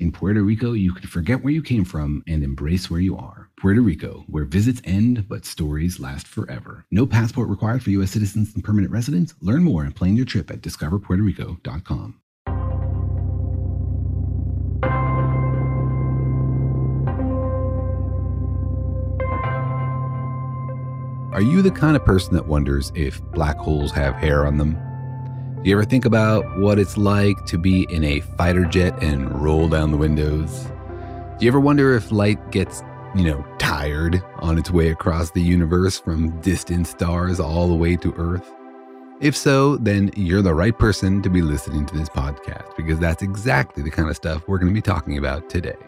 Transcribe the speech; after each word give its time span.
In 0.00 0.10
Puerto 0.10 0.42
Rico, 0.42 0.72
you 0.72 0.92
can 0.92 1.06
forget 1.06 1.44
where 1.44 1.52
you 1.52 1.62
came 1.62 1.84
from 1.84 2.24
and 2.26 2.42
embrace 2.42 2.90
where 2.90 2.98
you 2.98 3.16
are. 3.16 3.48
Puerto 3.56 3.80
Rico, 3.80 4.24
where 4.26 4.44
visits 4.44 4.82
end 4.84 5.28
but 5.28 5.44
stories 5.44 6.00
last 6.00 6.26
forever. 6.26 6.84
No 6.90 7.06
passport 7.06 7.48
required 7.48 7.80
for 7.82 7.90
U.S. 7.90 8.10
citizens 8.10 8.52
and 8.56 8.64
permanent 8.64 8.92
residents. 8.92 9.34
Learn 9.40 9.62
more 9.62 9.84
and 9.84 9.94
plan 9.94 10.16
your 10.16 10.26
trip 10.26 10.50
at 10.50 10.62
discoverpuertorico.com. 10.62 12.20
Are 21.32 21.42
you 21.42 21.62
the 21.62 21.70
kind 21.70 21.96
of 21.96 22.04
person 22.04 22.34
that 22.34 22.46
wonders 22.46 22.90
if 22.96 23.22
black 23.32 23.58
holes 23.58 23.92
have 23.92 24.14
hair 24.14 24.44
on 24.44 24.56
them? 24.56 24.76
Do 25.64 25.70
you 25.70 25.76
ever 25.76 25.86
think 25.86 26.04
about 26.04 26.58
what 26.58 26.78
it's 26.78 26.98
like 26.98 27.46
to 27.46 27.56
be 27.56 27.84
in 27.84 28.04
a 28.04 28.20
fighter 28.20 28.66
jet 28.66 29.02
and 29.02 29.34
roll 29.42 29.66
down 29.66 29.92
the 29.92 29.96
windows? 29.96 30.66
Do 31.38 31.46
you 31.46 31.48
ever 31.48 31.58
wonder 31.58 31.96
if 31.96 32.12
light 32.12 32.50
gets, 32.50 32.82
you 33.14 33.24
know, 33.24 33.42
tired 33.56 34.22
on 34.40 34.58
its 34.58 34.70
way 34.70 34.90
across 34.90 35.30
the 35.30 35.40
universe 35.40 35.98
from 35.98 36.38
distant 36.42 36.86
stars 36.86 37.40
all 37.40 37.66
the 37.66 37.74
way 37.74 37.96
to 37.96 38.12
Earth? 38.18 38.52
If 39.22 39.34
so, 39.34 39.78
then 39.78 40.10
you're 40.16 40.42
the 40.42 40.52
right 40.52 40.78
person 40.78 41.22
to 41.22 41.30
be 41.30 41.40
listening 41.40 41.86
to 41.86 41.96
this 41.96 42.10
podcast 42.10 42.76
because 42.76 42.98
that's 42.98 43.22
exactly 43.22 43.82
the 43.82 43.90
kind 43.90 44.10
of 44.10 44.16
stuff 44.16 44.46
we're 44.46 44.58
going 44.58 44.70
to 44.70 44.74
be 44.74 44.82
talking 44.82 45.16
about 45.16 45.48
today. 45.48 45.78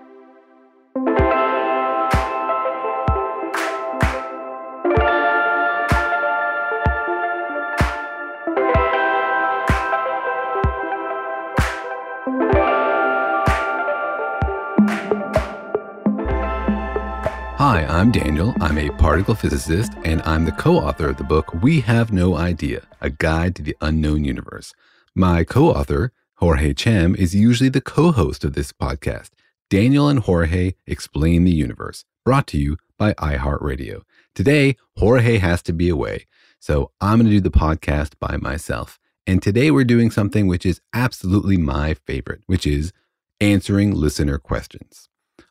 Hi, 17.68 17.84
I'm 17.86 18.12
Daniel. 18.12 18.54
I'm 18.60 18.78
a 18.78 18.90
particle 18.90 19.34
physicist, 19.34 19.92
and 20.04 20.22
I'm 20.22 20.44
the 20.44 20.52
co 20.52 20.76
author 20.76 21.08
of 21.08 21.16
the 21.16 21.24
book 21.24 21.52
We 21.64 21.80
Have 21.80 22.12
No 22.12 22.36
Idea 22.36 22.86
A 23.00 23.10
Guide 23.10 23.56
to 23.56 23.62
the 23.62 23.76
Unknown 23.80 24.24
Universe. 24.24 24.72
My 25.16 25.42
co 25.42 25.70
author, 25.70 26.12
Jorge 26.36 26.74
Cham, 26.74 27.16
is 27.16 27.34
usually 27.34 27.68
the 27.68 27.80
co 27.80 28.12
host 28.12 28.44
of 28.44 28.52
this 28.52 28.72
podcast. 28.72 29.30
Daniel 29.68 30.08
and 30.08 30.20
Jorge 30.20 30.74
explain 30.86 31.42
the 31.42 31.50
universe, 31.50 32.04
brought 32.24 32.46
to 32.46 32.56
you 32.56 32.76
by 32.96 33.14
iHeartRadio. 33.14 34.02
Today, 34.32 34.76
Jorge 34.96 35.38
has 35.38 35.60
to 35.62 35.72
be 35.72 35.88
away, 35.88 36.26
so 36.60 36.92
I'm 37.00 37.18
going 37.18 37.26
to 37.28 37.32
do 37.32 37.40
the 37.40 37.50
podcast 37.50 38.12
by 38.20 38.36
myself. 38.36 39.00
And 39.26 39.42
today 39.42 39.72
we're 39.72 39.82
doing 39.82 40.12
something 40.12 40.46
which 40.46 40.64
is 40.64 40.80
absolutely 40.94 41.56
my 41.56 41.94
favorite, 41.94 42.42
which 42.46 42.64
is 42.64 42.92
answering 43.40 43.92
listener 43.92 44.38
questions. 44.38 45.08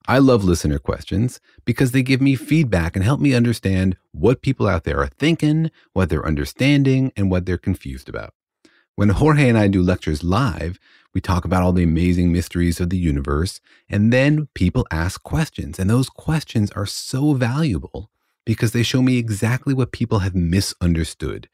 I 0.08 0.20
love 0.20 0.44
listener 0.44 0.78
questions 0.78 1.40
because 1.66 1.92
they 1.92 2.04
give 2.04 2.22
me 2.22 2.36
feedback 2.36 2.96
and 2.96 3.04
help 3.04 3.20
me 3.20 3.34
understand 3.34 3.98
what 4.12 4.44
people 4.44 4.68
out 4.68 4.84
there 4.84 5.00
are 5.00 5.08
thinking, 5.08 5.72
what 5.94 6.10
they're 6.10 6.26
understanding, 6.26 7.12
and 7.18 7.32
what 7.32 7.46
they're 7.46 7.58
confused 7.58 8.08
about. 8.08 8.34
When 8.94 9.10
Jorge 9.10 9.50
and 9.50 9.58
I 9.58 9.68
do 9.68 9.82
lectures 9.82 10.24
live, 10.24 10.80
we 11.14 11.22
talk 11.22 11.44
about 11.44 11.64
all 11.64 11.74
the 11.74 11.84
amazing 11.84 12.32
mysteries 12.32 12.80
of 12.80 12.92
the 12.92 12.98
universe, 12.98 13.62
and 13.90 14.14
then 14.14 14.48
people 14.54 14.86
ask 14.92 15.24
questions. 15.24 15.80
And 15.80 15.90
those 15.90 16.10
questions 16.10 16.72
are 16.72 16.86
so 16.86 17.34
valuable 17.34 18.12
because 18.46 18.74
they 18.74 18.84
show 18.84 19.02
me 19.02 19.18
exactly 19.18 19.74
what 19.74 19.92
people 19.92 20.20
have 20.20 20.36
misunderstood. 20.36 21.50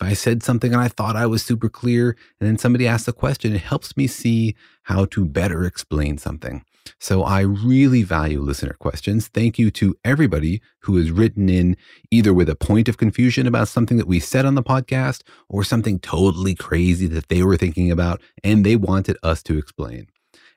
If 0.00 0.06
I 0.06 0.12
said 0.12 0.44
something 0.44 0.72
and 0.72 0.80
I 0.80 0.88
thought 0.88 1.16
I 1.16 1.26
was 1.26 1.44
super 1.44 1.68
clear, 1.68 2.16
and 2.38 2.48
then 2.48 2.56
somebody 2.56 2.86
asks 2.86 3.08
a 3.08 3.12
question, 3.12 3.54
it 3.54 3.62
helps 3.62 3.96
me 3.96 4.06
see 4.06 4.54
how 4.84 5.06
to 5.06 5.24
better 5.24 5.64
explain 5.64 6.18
something. 6.18 6.64
So 6.98 7.22
I 7.22 7.40
really 7.40 8.02
value 8.02 8.40
listener 8.40 8.74
questions. 8.74 9.28
Thank 9.28 9.58
you 9.58 9.70
to 9.72 9.96
everybody 10.04 10.60
who 10.80 10.96
has 10.96 11.10
written 11.10 11.48
in 11.48 11.76
either 12.10 12.32
with 12.32 12.48
a 12.48 12.56
point 12.56 12.88
of 12.88 12.96
confusion 12.96 13.46
about 13.46 13.68
something 13.68 13.96
that 13.96 14.06
we 14.06 14.20
said 14.20 14.44
on 14.44 14.54
the 14.54 14.62
podcast 14.62 15.22
or 15.48 15.64
something 15.64 15.98
totally 15.98 16.54
crazy 16.54 17.06
that 17.08 17.28
they 17.28 17.42
were 17.42 17.56
thinking 17.56 17.90
about 17.90 18.20
and 18.44 18.64
they 18.64 18.76
wanted 18.76 19.16
us 19.22 19.42
to 19.44 19.58
explain. 19.58 20.08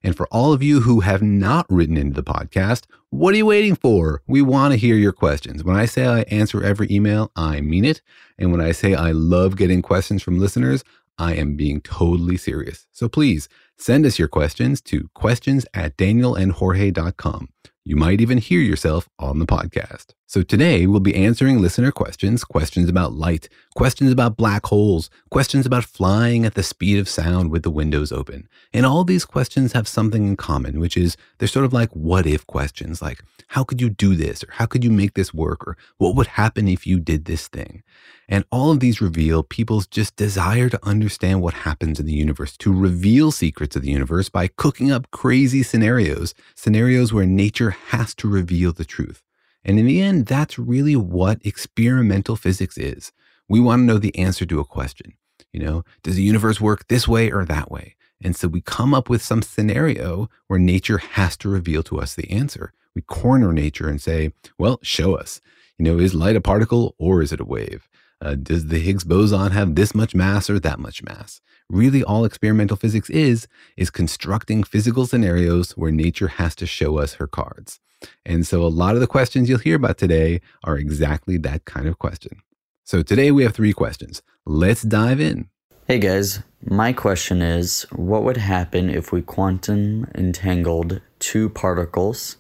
And 0.02 0.16
for 0.16 0.28
all 0.28 0.54
of 0.54 0.64
you 0.64 0.80
who 0.82 1.02
have 1.02 1.22
not 1.22 1.66
written 1.70 1.98
into 1.98 2.14
the 2.14 2.24
podcast, 2.24 2.86
what 3.10 3.34
are 3.34 3.38
you 3.38 3.46
waiting 3.46 3.76
for? 3.76 4.22
We 4.28 4.42
want 4.42 4.72
to 4.72 4.78
hear 4.78 4.96
your 4.96 5.12
questions. 5.12 5.64
When 5.64 5.76
I 5.76 5.86
say 5.86 6.06
I 6.06 6.22
answer 6.22 6.64
every 6.64 6.88
email, 6.90 7.32
I 7.36 7.60
mean 7.60 7.84
it. 7.84 8.02
And 8.38 8.52
when 8.52 8.62
I 8.62 8.72
say 8.72 8.94
I 8.94 9.12
love 9.12 9.58
getting 9.58 9.82
questions 9.82 10.24
from 10.24 10.40
listeners, 10.40 10.84
I 11.18 11.34
am 11.34 11.56
being 11.56 11.82
totally 11.82 12.38
serious. 12.38 12.88
So 12.94 13.10
please 13.10 13.50
send 13.80 14.06
us 14.06 14.20
your 14.20 14.28
questions 14.28 14.82
to 14.82 15.10
questions 15.16 15.66
at 15.74 15.98
danielandjorge.com. 15.98 17.50
You 17.86 17.96
might 17.96 18.22
even 18.22 18.38
hear 18.38 18.60
yourself 18.60 19.10
on 19.18 19.40
the 19.40 19.48
podcast. 19.48 20.14
So 20.28 20.44
today 20.44 20.86
we'll 20.86 21.00
be 21.00 21.16
answering 21.16 21.60
listener 21.60 21.92
questions, 21.92 22.44
questions 22.44 22.88
about 22.88 23.14
light, 23.14 23.50
questions 23.74 24.12
about 24.12 24.38
black 24.38 24.68
holes, 24.68 25.10
questions 25.32 25.66
about 25.66 25.86
flying 25.86 26.46
at 26.46 26.54
the 26.54 26.62
speed 26.62 27.00
of 27.00 27.10
sound 27.10 27.50
with 27.50 27.64
the 27.64 27.72
windows 27.72 28.12
open. 28.12 28.48
And 28.72 28.86
all 28.86 29.04
these 29.04 29.26
questions 29.26 29.74
have 29.74 29.88
something 29.88 30.28
in 30.28 30.36
common, 30.36 30.80
which 30.80 30.96
is 30.96 31.18
they're 31.40 31.48
sort 31.48 31.66
of 31.66 31.74
like 31.74 31.90
what 31.96 32.28
if 32.28 32.46
questions, 32.46 33.02
like 33.02 33.24
how 33.48 33.64
could 33.64 33.82
you 33.82 33.90
do 33.90 34.16
this? 34.16 34.44
Or 34.44 34.52
how 34.52 34.68
could 34.68 34.84
you 34.84 34.92
make 34.92 35.16
this 35.16 35.34
work? 35.34 35.68
Or 35.68 35.76
what 35.98 36.16
would 36.16 36.28
happen 36.28 36.68
if 36.68 36.86
you 36.86 37.00
did 37.00 37.26
this 37.26 37.48
thing? 37.48 37.82
And 38.28 38.46
all 38.52 38.70
of 38.70 38.80
these 38.80 39.02
reveal 39.02 39.42
people's 39.42 39.88
just 39.88 40.16
desire 40.16 40.70
to 40.70 40.86
understand 40.86 41.42
what 41.42 41.56
happens 41.56 42.00
in 42.00 42.06
the 42.06 42.14
universe, 42.14 42.56
to 42.58 42.72
reveal 42.72 43.32
secrets 43.32 43.69
of 43.76 43.82
the 43.82 43.92
universe 43.92 44.30
by 44.30 44.48
cooking 44.48 44.92
up 44.92 45.12
crazy 45.12 45.64
scenarios, 45.64 46.34
scenarios 46.56 47.14
where 47.14 47.26
nature 47.26 47.72
has 47.72 48.14
to 48.16 48.28
reveal 48.28 48.74
the 48.74 48.86
truth. 48.86 49.24
And 49.64 49.80
in 49.80 49.86
the 49.86 50.02
end, 50.02 50.26
that's 50.26 50.58
really 50.58 50.96
what 50.96 51.46
experimental 51.46 52.36
physics 52.36 52.78
is. 52.78 53.12
We 53.48 53.60
want 53.60 53.82
to 53.82 53.86
know 53.86 53.98
the 53.98 54.18
answer 54.18 54.46
to 54.46 54.60
a 54.60 54.66
question. 54.66 55.14
You 55.52 55.62
know, 55.62 55.84
does 56.04 56.16
the 56.16 56.24
universe 56.24 56.62
work 56.62 56.88
this 56.88 57.08
way 57.08 57.32
or 57.32 57.46
that 57.46 57.72
way? 57.72 57.96
And 58.22 58.36
so 58.36 58.48
we 58.48 58.62
come 58.62 58.94
up 58.94 59.10
with 59.10 59.22
some 59.22 59.42
scenario 59.42 60.30
where 60.48 60.60
nature 60.60 60.98
has 60.98 61.38
to 61.38 61.50
reveal 61.50 61.84
to 61.84 62.00
us 62.00 62.14
the 62.14 62.30
answer. 62.30 62.74
We 62.94 63.02
corner 63.02 63.54
nature 63.54 63.88
and 63.88 64.02
say, 64.02 64.34
well, 64.58 64.80
show 64.84 65.16
us. 65.16 65.42
You 65.78 65.86
know, 65.86 66.00
is 66.00 66.14
light 66.14 66.36
a 66.36 66.42
particle 66.42 66.96
or 66.98 67.22
is 67.22 67.32
it 67.32 67.40
a 67.40 67.46
wave? 67.46 67.88
Uh, 68.22 68.36
does 68.36 68.68
the 68.68 68.80
Higgs 68.80 69.06
boson 69.06 69.52
have 69.52 69.76
this 69.76 69.96
much 69.96 70.14
mass 70.14 70.50
or 70.50 70.60
that 70.60 70.80
much 70.80 71.02
mass? 71.04 71.40
Really, 71.70 72.04
all 72.04 72.26
experimental 72.26 72.76
physics 72.76 73.10
is, 73.10 73.48
is 73.78 73.90
constructing 73.90 74.64
physical 74.64 75.06
scenarios 75.06 75.72
where 75.72 75.92
nature 75.92 76.28
has 76.28 76.54
to 76.56 76.66
show 76.66 76.98
us 76.98 77.14
her 77.14 77.28
cards. 77.28 77.80
And 78.26 78.46
so 78.46 78.64
a 78.64 78.68
lot 78.68 78.96
of 78.96 79.02
the 79.02 79.08
questions 79.08 79.48
you'll 79.48 79.60
hear 79.60 79.76
about 79.76 79.98
today 79.98 80.42
are 80.64 80.78
exactly 80.78 81.38
that 81.38 81.66
kind 81.66 81.88
of 81.88 82.00
question. 82.00 82.42
So 82.84 83.04
today 83.04 83.32
we 83.32 83.44
have 83.44 83.54
three 83.54 83.74
questions. 83.74 84.22
Let's 84.46 84.82
dive 84.82 85.22
in. 85.22 85.50
Hey 85.88 86.00
guys, 86.00 86.42
my 86.66 86.92
question 86.92 87.42
is 87.42 87.84
what 87.92 88.24
would 88.24 88.38
happen 88.38 88.90
if 88.90 89.12
we 89.12 89.22
quantum 89.22 90.08
entangled 90.14 91.02
two 91.20 91.50
particles 91.50 92.38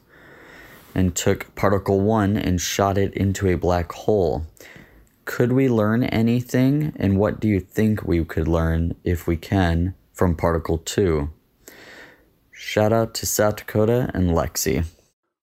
and 0.93 1.15
took 1.15 1.53
particle 1.55 2.01
1 2.01 2.35
and 2.35 2.59
shot 2.59 2.97
it 2.97 3.13
into 3.13 3.47
a 3.47 3.55
black 3.55 3.91
hole? 3.91 4.45
Could 5.29 5.51
we 5.51 5.69
learn 5.69 6.05
anything 6.05 6.91
and 6.95 7.19
what 7.19 7.39
do 7.39 7.47
you 7.47 7.59
think 7.59 8.01
we 8.03 8.25
could 8.25 8.47
learn 8.47 8.95
if 9.03 9.27
we 9.27 9.37
can 9.37 9.93
from 10.11 10.35
particle 10.35 10.79
2? 10.79 11.29
Shout 12.51 12.91
out 12.91 13.13
to 13.13 13.27
South 13.27 13.57
Dakota 13.57 14.09
and 14.15 14.31
Lexi. 14.31 14.85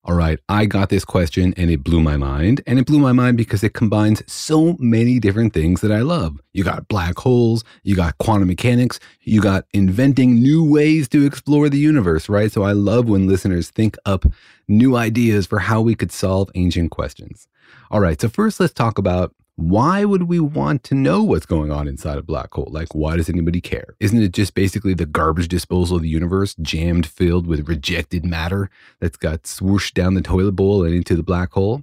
All 0.03 0.13
right, 0.13 0.39
I 0.49 0.65
got 0.65 0.89
this 0.89 1.05
question 1.05 1.53
and 1.55 1.71
it 1.71 1.85
blew 1.85 2.01
my 2.01 2.17
mind. 2.17 2.59
And 2.67 2.77
it 2.79 2.85
blew 2.85 2.99
my 2.99 3.13
mind 3.13 3.37
because 3.37 3.63
it 3.63 3.73
combines 3.73 4.21
so 4.29 4.75
many 4.77 5.19
different 5.19 5.53
things 5.53 5.79
that 5.79 5.91
I 5.93 6.01
love. 6.01 6.37
You 6.51 6.65
got 6.65 6.89
black 6.89 7.17
holes, 7.17 7.63
you 7.83 7.95
got 7.95 8.17
quantum 8.17 8.49
mechanics, 8.49 8.99
you 9.21 9.39
got 9.39 9.63
inventing 9.73 10.35
new 10.35 10.69
ways 10.69 11.07
to 11.09 11.25
explore 11.25 11.69
the 11.69 11.79
universe, 11.79 12.27
right? 12.27 12.51
So 12.51 12.63
I 12.63 12.73
love 12.73 13.07
when 13.07 13.25
listeners 13.25 13.69
think 13.69 13.95
up 14.05 14.25
new 14.67 14.97
ideas 14.97 15.47
for 15.47 15.59
how 15.59 15.79
we 15.79 15.95
could 15.95 16.11
solve 16.11 16.51
ancient 16.55 16.91
questions. 16.91 17.47
All 17.89 18.01
right, 18.01 18.19
so 18.19 18.27
first 18.27 18.59
let's 18.59 18.73
talk 18.73 18.97
about 18.97 19.33
why 19.57 20.05
would 20.05 20.23
we 20.23 20.39
want 20.39 20.83
to 20.83 20.93
know 20.93 21.23
what's 21.23 21.47
going 21.47 21.71
on 21.71 21.87
inside 21.87 22.19
a 22.19 22.21
black 22.21 22.53
hole? 22.53 22.69
Like, 22.69 22.93
why 22.93 23.17
does 23.17 23.27
anybody 23.27 23.59
care? 23.59 23.95
Isn't 23.99 24.21
it 24.21 24.31
just 24.31 24.53
basically 24.53 24.93
the 24.93 25.07
garbage 25.07 25.47
disposal 25.47 25.97
of 25.97 26.03
the 26.03 26.09
universe, 26.09 26.53
jammed 26.61 27.07
filled 27.07 27.47
with 27.47 27.67
rejected 27.67 28.23
matter 28.23 28.69
that's 28.99 29.17
got 29.17 29.43
swooshed 29.43 29.95
down 29.95 30.13
the 30.13 30.21
toilet 30.21 30.51
bowl 30.51 30.83
and 30.83 30.93
into 30.93 31.15
the 31.15 31.23
black 31.23 31.53
hole? 31.53 31.81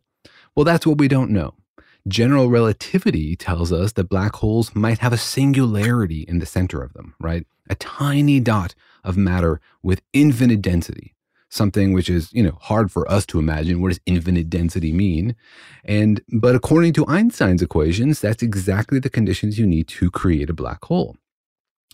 Well, 0.55 0.62
that's 0.62 0.87
what 0.87 0.99
we 0.99 1.09
don't 1.09 1.32
know. 1.32 1.55
General 2.06 2.49
relativity 2.49 3.35
tells 3.35 3.73
us 3.73 3.93
that 3.94 4.09
black 4.09 4.37
holes 4.37 4.73
might 4.77 4.99
have 4.99 5.12
a 5.12 5.19
singularity 5.19 6.25
in 6.29 6.38
the 6.38 6.47
center 6.47 6.81
of 6.81 6.93
them, 6.93 7.15
right? 7.19 7.44
A 7.69 7.75
tiny 7.75 8.38
dot 8.38 8.77
of 9.03 9.17
matter 9.17 9.61
with 9.82 10.00
infinite 10.12 10.62
density 10.62 11.13
something 11.55 11.93
which 11.93 12.11
is, 12.11 12.33
you 12.33 12.43
know, 12.43 12.59
hard 12.61 12.91
for 12.91 13.11
us 13.11 13.25
to 13.27 13.39
imagine. 13.39 13.81
What 13.81 13.89
does 13.89 14.01
infinite 14.06 14.51
density 14.51 14.93
mean? 14.93 15.37
And, 15.85 16.21
but 16.33 16.55
according 16.55 16.93
to 16.95 17.06
Einstein's 17.06 17.62
equations, 17.62 18.21
that's 18.21 18.43
exactly 18.43 18.99
the 18.99 19.11
conditions 19.11 19.59
you 19.59 19.67
need 19.67 19.89
to 19.89 20.11
create 20.11 20.51
a 20.51 20.55
black 20.55 20.85
hole. 20.85 21.17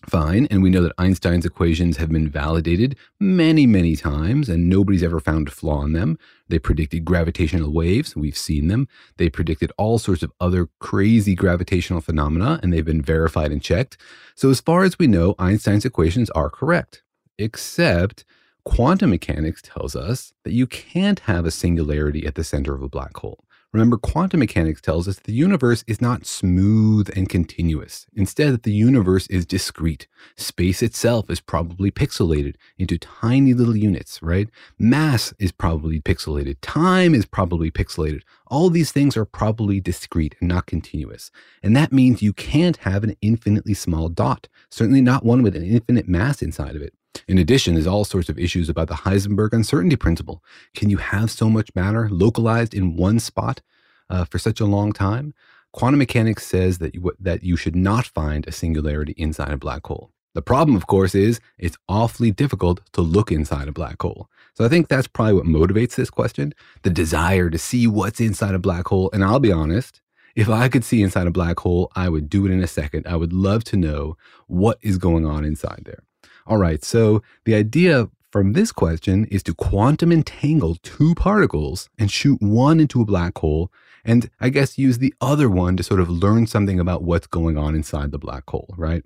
Fine. 0.08 0.48
And 0.50 0.62
we 0.62 0.70
know 0.70 0.82
that 0.82 0.94
Einstein's 0.96 1.44
equations 1.44 1.98
have 1.98 2.10
been 2.10 2.26
validated 2.26 2.96
many, 3.20 3.66
many 3.66 3.96
times, 3.96 4.48
and 4.48 4.66
nobody's 4.66 5.02
ever 5.02 5.20
found 5.20 5.48
a 5.48 5.50
flaw 5.50 5.84
in 5.84 5.92
them. 5.92 6.18
They 6.48 6.58
predicted 6.58 7.04
gravitational 7.04 7.70
waves. 7.70 8.16
We've 8.16 8.36
seen 8.36 8.68
them. 8.68 8.88
They 9.18 9.28
predicted 9.28 9.72
all 9.76 9.98
sorts 9.98 10.22
of 10.22 10.32
other 10.40 10.68
crazy 10.78 11.34
gravitational 11.34 12.00
phenomena, 12.00 12.58
and 12.62 12.72
they've 12.72 12.84
been 12.84 13.02
verified 13.02 13.52
and 13.52 13.60
checked. 13.60 13.98
So, 14.34 14.48
as 14.48 14.62
far 14.62 14.84
as 14.84 14.98
we 14.98 15.06
know, 15.06 15.34
Einstein's 15.38 15.84
equations 15.84 16.30
are 16.30 16.48
correct, 16.48 17.02
except 17.38 18.24
Quantum 18.64 19.10
mechanics 19.10 19.62
tells 19.62 19.96
us 19.96 20.32
that 20.44 20.52
you 20.52 20.66
can't 20.66 21.20
have 21.20 21.46
a 21.46 21.50
singularity 21.50 22.26
at 22.26 22.34
the 22.34 22.44
center 22.44 22.74
of 22.74 22.82
a 22.82 22.88
black 22.88 23.16
hole. 23.16 23.44
Remember, 23.72 23.96
quantum 23.96 24.40
mechanics 24.40 24.80
tells 24.80 25.06
us 25.06 25.20
the 25.20 25.32
universe 25.32 25.84
is 25.86 26.00
not 26.00 26.26
smooth 26.26 27.08
and 27.16 27.28
continuous. 27.28 28.04
Instead, 28.14 28.52
that 28.52 28.62
the 28.64 28.72
universe 28.72 29.28
is 29.28 29.46
discrete. 29.46 30.08
Space 30.36 30.82
itself 30.82 31.30
is 31.30 31.40
probably 31.40 31.92
pixelated 31.92 32.56
into 32.78 32.98
tiny 32.98 33.54
little 33.54 33.76
units, 33.76 34.20
right? 34.22 34.48
Mass 34.76 35.32
is 35.38 35.52
probably 35.52 36.00
pixelated. 36.00 36.56
Time 36.62 37.14
is 37.14 37.26
probably 37.26 37.70
pixelated. 37.70 38.22
All 38.48 38.70
these 38.70 38.90
things 38.90 39.16
are 39.16 39.24
probably 39.24 39.78
discrete 39.78 40.34
and 40.40 40.48
not 40.48 40.66
continuous. 40.66 41.30
And 41.62 41.76
that 41.76 41.92
means 41.92 42.22
you 42.22 42.32
can't 42.32 42.78
have 42.78 43.04
an 43.04 43.14
infinitely 43.22 43.74
small 43.74 44.08
dot, 44.08 44.48
certainly 44.68 45.00
not 45.00 45.24
one 45.24 45.42
with 45.44 45.54
an 45.54 45.64
infinite 45.64 46.08
mass 46.08 46.42
inside 46.42 46.74
of 46.74 46.82
it. 46.82 46.94
In 47.26 47.38
addition, 47.38 47.74
there's 47.74 47.86
all 47.86 48.04
sorts 48.04 48.28
of 48.28 48.38
issues 48.38 48.68
about 48.68 48.88
the 48.88 48.94
Heisenberg 48.94 49.52
uncertainty 49.52 49.96
principle. 49.96 50.42
Can 50.74 50.90
you 50.90 50.98
have 50.98 51.30
so 51.30 51.48
much 51.48 51.70
matter 51.74 52.08
localized 52.08 52.74
in 52.74 52.96
one 52.96 53.18
spot 53.20 53.60
uh, 54.08 54.24
for 54.24 54.38
such 54.38 54.60
a 54.60 54.66
long 54.66 54.92
time? 54.92 55.34
Quantum 55.72 55.98
mechanics 55.98 56.46
says 56.46 56.78
that 56.78 56.94
you, 56.94 57.12
that 57.20 57.42
you 57.44 57.56
should 57.56 57.76
not 57.76 58.06
find 58.06 58.46
a 58.46 58.52
singularity 58.52 59.12
inside 59.16 59.52
a 59.52 59.56
black 59.56 59.86
hole. 59.86 60.10
The 60.34 60.42
problem, 60.42 60.76
of 60.76 60.86
course, 60.86 61.14
is 61.14 61.40
it's 61.58 61.76
awfully 61.88 62.30
difficult 62.30 62.80
to 62.92 63.00
look 63.00 63.32
inside 63.32 63.68
a 63.68 63.72
black 63.72 64.00
hole. 64.00 64.28
So 64.54 64.64
I 64.64 64.68
think 64.68 64.88
that's 64.88 65.08
probably 65.08 65.34
what 65.34 65.44
motivates 65.44 65.96
this 65.96 66.10
question 66.10 66.54
the 66.82 66.90
desire 66.90 67.50
to 67.50 67.58
see 67.58 67.86
what's 67.86 68.20
inside 68.20 68.54
a 68.54 68.60
black 68.60 68.86
hole. 68.88 69.10
And 69.12 69.24
I'll 69.24 69.40
be 69.40 69.52
honest, 69.52 70.00
if 70.36 70.48
I 70.48 70.68
could 70.68 70.84
see 70.84 71.02
inside 71.02 71.26
a 71.26 71.32
black 71.32 71.58
hole, 71.60 71.90
I 71.96 72.08
would 72.08 72.28
do 72.28 72.46
it 72.46 72.52
in 72.52 72.62
a 72.62 72.68
second. 72.68 73.06
I 73.06 73.16
would 73.16 73.32
love 73.32 73.64
to 73.64 73.76
know 73.76 74.16
what 74.46 74.78
is 74.82 74.98
going 74.98 75.26
on 75.26 75.44
inside 75.44 75.82
there. 75.84 76.04
All 76.50 76.58
right, 76.58 76.82
so 76.84 77.22
the 77.44 77.54
idea 77.54 78.10
from 78.32 78.54
this 78.54 78.72
question 78.72 79.24
is 79.26 79.40
to 79.44 79.54
quantum 79.54 80.10
entangle 80.10 80.78
two 80.82 81.14
particles 81.14 81.88
and 81.96 82.10
shoot 82.10 82.42
one 82.42 82.80
into 82.80 83.00
a 83.00 83.04
black 83.04 83.38
hole, 83.38 83.70
and 84.04 84.28
I 84.40 84.48
guess 84.48 84.76
use 84.76 84.98
the 84.98 85.14
other 85.20 85.48
one 85.48 85.76
to 85.76 85.84
sort 85.84 86.00
of 86.00 86.10
learn 86.10 86.48
something 86.48 86.80
about 86.80 87.04
what's 87.04 87.28
going 87.28 87.56
on 87.56 87.76
inside 87.76 88.10
the 88.10 88.18
black 88.18 88.50
hole, 88.50 88.74
right? 88.76 89.04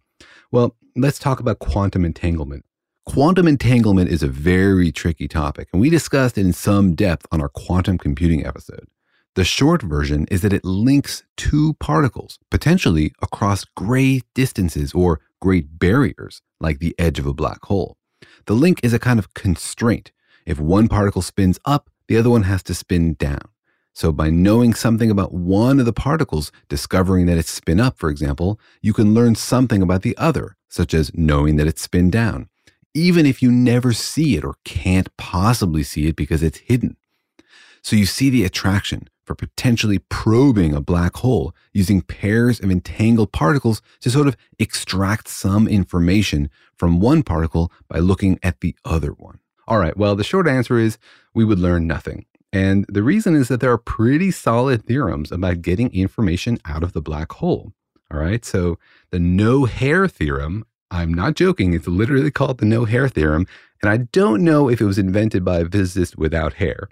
Well, 0.53 0.75
let's 0.97 1.19
talk 1.19 1.39
about 1.39 1.59
quantum 1.59 2.07
entanglement. 2.07 2.65
Quantum 3.05 3.47
entanglement 3.47 4.09
is 4.09 4.23
a 4.23 4.29
very 4.29 4.91
tricky 4.91 5.29
topic, 5.29 5.69
and 5.71 5.83
we 5.83 5.91
discussed 5.91 6.39
it 6.39 6.47
in 6.47 6.55
some 6.55 6.95
depth 6.95 7.27
on 7.31 7.43
our 7.43 7.51
quantum 7.51 7.99
computing 7.99 8.47
episode. 8.47 8.87
The 9.35 9.45
short 9.45 9.83
version 9.83 10.27
is 10.31 10.41
that 10.41 10.53
it 10.55 10.65
links 10.65 11.25
two 11.37 11.75
particles, 11.75 12.39
potentially 12.51 13.13
across 13.21 13.65
great 13.65 14.25
distances 14.33 14.95
or 14.95 15.21
great 15.45 15.79
barriers, 15.79 16.41
like 16.59 16.79
the 16.79 16.95
edge 16.99 17.19
of 17.19 17.27
a 17.27 17.35
black 17.35 17.63
hole. 17.67 17.99
The 18.47 18.55
link 18.55 18.81
is 18.83 18.95
a 18.95 18.99
kind 18.99 19.19
of 19.19 19.35
constraint. 19.35 20.11
If 20.47 20.59
one 20.59 20.89
particle 20.89 21.21
spins 21.21 21.59
up, 21.67 21.91
the 22.09 22.17
other 22.17 22.31
one 22.31 22.45
has 22.45 22.63
to 22.63 22.75
spin 22.75 23.13
down. 23.13 23.47
So, 23.93 24.11
by 24.11 24.31
knowing 24.31 24.73
something 24.73 25.11
about 25.11 25.35
one 25.35 25.79
of 25.79 25.85
the 25.85 25.93
particles, 25.93 26.51
discovering 26.71 27.27
that 27.27 27.37
it's 27.37 27.51
spin 27.51 27.79
up, 27.79 27.99
for 27.99 28.09
example, 28.09 28.59
you 28.81 28.95
can 28.95 29.13
learn 29.13 29.35
something 29.35 29.83
about 29.83 30.01
the 30.01 30.17
other, 30.17 30.57
such 30.69 30.95
as 30.95 31.13
knowing 31.15 31.57
that 31.57 31.67
it's 31.67 31.83
spin 31.83 32.09
down, 32.09 32.49
even 32.95 33.27
if 33.27 33.43
you 33.43 33.53
never 33.53 33.93
see 33.93 34.37
it 34.37 34.45
or 34.45 34.57
can't 34.65 35.15
possibly 35.19 35.83
see 35.83 36.07
it 36.07 36.17
because 36.17 36.43
it's 36.43 36.59
hidden. 36.71 36.97
So, 37.83 37.97
you 37.97 38.07
see 38.07 38.31
the 38.31 38.45
attraction, 38.45 39.09
for 39.25 39.35
potentially 39.35 39.99
probing 39.99 40.75
a 40.75 40.81
black 40.81 41.17
hole 41.17 41.55
using 41.73 42.03
pairs 42.03 42.61
of 42.61 42.71
entangled 42.71 43.33
particles 43.33 43.83
to 44.01 44.11
sort 44.11 44.27
of 44.27 44.37
extract 44.59 45.29
some 45.29 45.67
information 45.67 46.51
from 46.77 47.01
one 47.01 47.23
particle 47.23 47.73
by 47.89 47.99
looking 47.99 48.39
at 48.43 48.61
the 48.61 48.75
other 48.85 49.13
one. 49.13 49.39
All 49.67 49.79
right, 49.79 49.97
well, 49.97 50.15
the 50.15 50.25
short 50.25 50.47
answer 50.47 50.79
is 50.79 50.99
we 51.33 51.45
would 51.45 51.59
learn 51.59 51.87
nothing. 51.87 52.27
And 52.53 52.87
the 52.89 53.03
reason 53.03 53.35
is 53.35 53.49
that 53.49 53.61
there 53.61 53.73
are 53.73 53.79
pretty 53.79 54.31
solid 54.31 54.85
theorems 54.85 55.33
about 55.33 55.63
getting 55.63 55.93
information 55.93 56.59
out 56.65 56.83
of 56.83 56.93
the 56.93 57.03
black 57.03 57.33
hole. 57.33 57.73
All 58.13 58.21
right, 58.21 58.45
so 58.45 58.79
the 59.11 59.19
no 59.19 59.65
hair 59.65 60.07
theorem, 60.07 60.65
I'm 60.91 61.13
not 61.13 61.35
joking, 61.35 61.75
it's 61.75 61.89
literally 61.89 62.31
called 62.31 62.59
the 62.59 62.67
no 62.67 62.85
hair 62.85 63.09
theorem. 63.09 63.47
And 63.83 63.91
I 63.91 63.97
don't 63.97 64.45
know 64.45 64.69
if 64.69 64.81
it 64.81 64.85
was 64.85 64.99
invented 64.99 65.45
by 65.45 65.59
a 65.59 65.69
physicist 65.69 66.17
without 66.17 66.55
hair. 66.55 66.89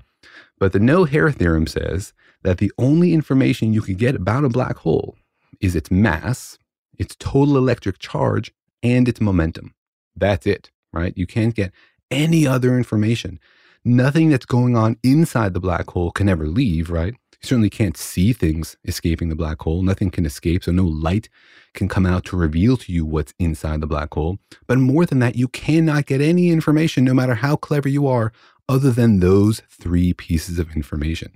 But 0.62 0.70
the 0.70 0.78
no 0.78 1.02
hair 1.02 1.32
theorem 1.32 1.66
says 1.66 2.12
that 2.44 2.58
the 2.58 2.70
only 2.78 3.12
information 3.12 3.72
you 3.72 3.82
can 3.82 3.96
get 3.96 4.14
about 4.14 4.44
a 4.44 4.48
black 4.48 4.76
hole 4.76 5.16
is 5.60 5.74
its 5.74 5.90
mass, 5.90 6.56
its 6.96 7.16
total 7.16 7.56
electric 7.56 7.98
charge, 7.98 8.52
and 8.80 9.08
its 9.08 9.20
momentum. 9.20 9.74
That's 10.14 10.46
it, 10.46 10.70
right? 10.92 11.18
You 11.18 11.26
can't 11.26 11.56
get 11.56 11.72
any 12.12 12.46
other 12.46 12.76
information. 12.76 13.40
Nothing 13.84 14.30
that's 14.30 14.46
going 14.46 14.76
on 14.76 14.98
inside 15.02 15.52
the 15.52 15.58
black 15.58 15.90
hole 15.90 16.12
can 16.12 16.28
ever 16.28 16.46
leave, 16.46 16.90
right? 16.90 17.14
You 17.42 17.48
certainly 17.48 17.70
can't 17.70 17.96
see 17.96 18.32
things 18.32 18.76
escaping 18.84 19.30
the 19.30 19.34
black 19.34 19.60
hole. 19.62 19.82
Nothing 19.82 20.12
can 20.12 20.24
escape, 20.24 20.62
so 20.62 20.70
no 20.70 20.84
light 20.84 21.28
can 21.74 21.88
come 21.88 22.06
out 22.06 22.24
to 22.26 22.36
reveal 22.36 22.76
to 22.76 22.92
you 22.92 23.04
what's 23.04 23.34
inside 23.40 23.80
the 23.80 23.88
black 23.88 24.14
hole. 24.14 24.38
But 24.68 24.78
more 24.78 25.06
than 25.06 25.18
that, 25.18 25.34
you 25.34 25.48
cannot 25.48 26.06
get 26.06 26.20
any 26.20 26.50
information, 26.50 27.02
no 27.04 27.14
matter 27.14 27.34
how 27.34 27.56
clever 27.56 27.88
you 27.88 28.06
are, 28.06 28.32
other 28.72 28.90
than 28.90 29.20
those 29.20 29.60
three 29.68 30.14
pieces 30.14 30.58
of 30.58 30.74
information. 30.74 31.30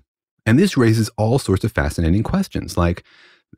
And 0.46 0.58
this 0.58 0.76
raises 0.76 1.10
all 1.18 1.38
sorts 1.38 1.64
of 1.64 1.72
fascinating 1.72 2.22
questions, 2.22 2.78
like 2.78 3.04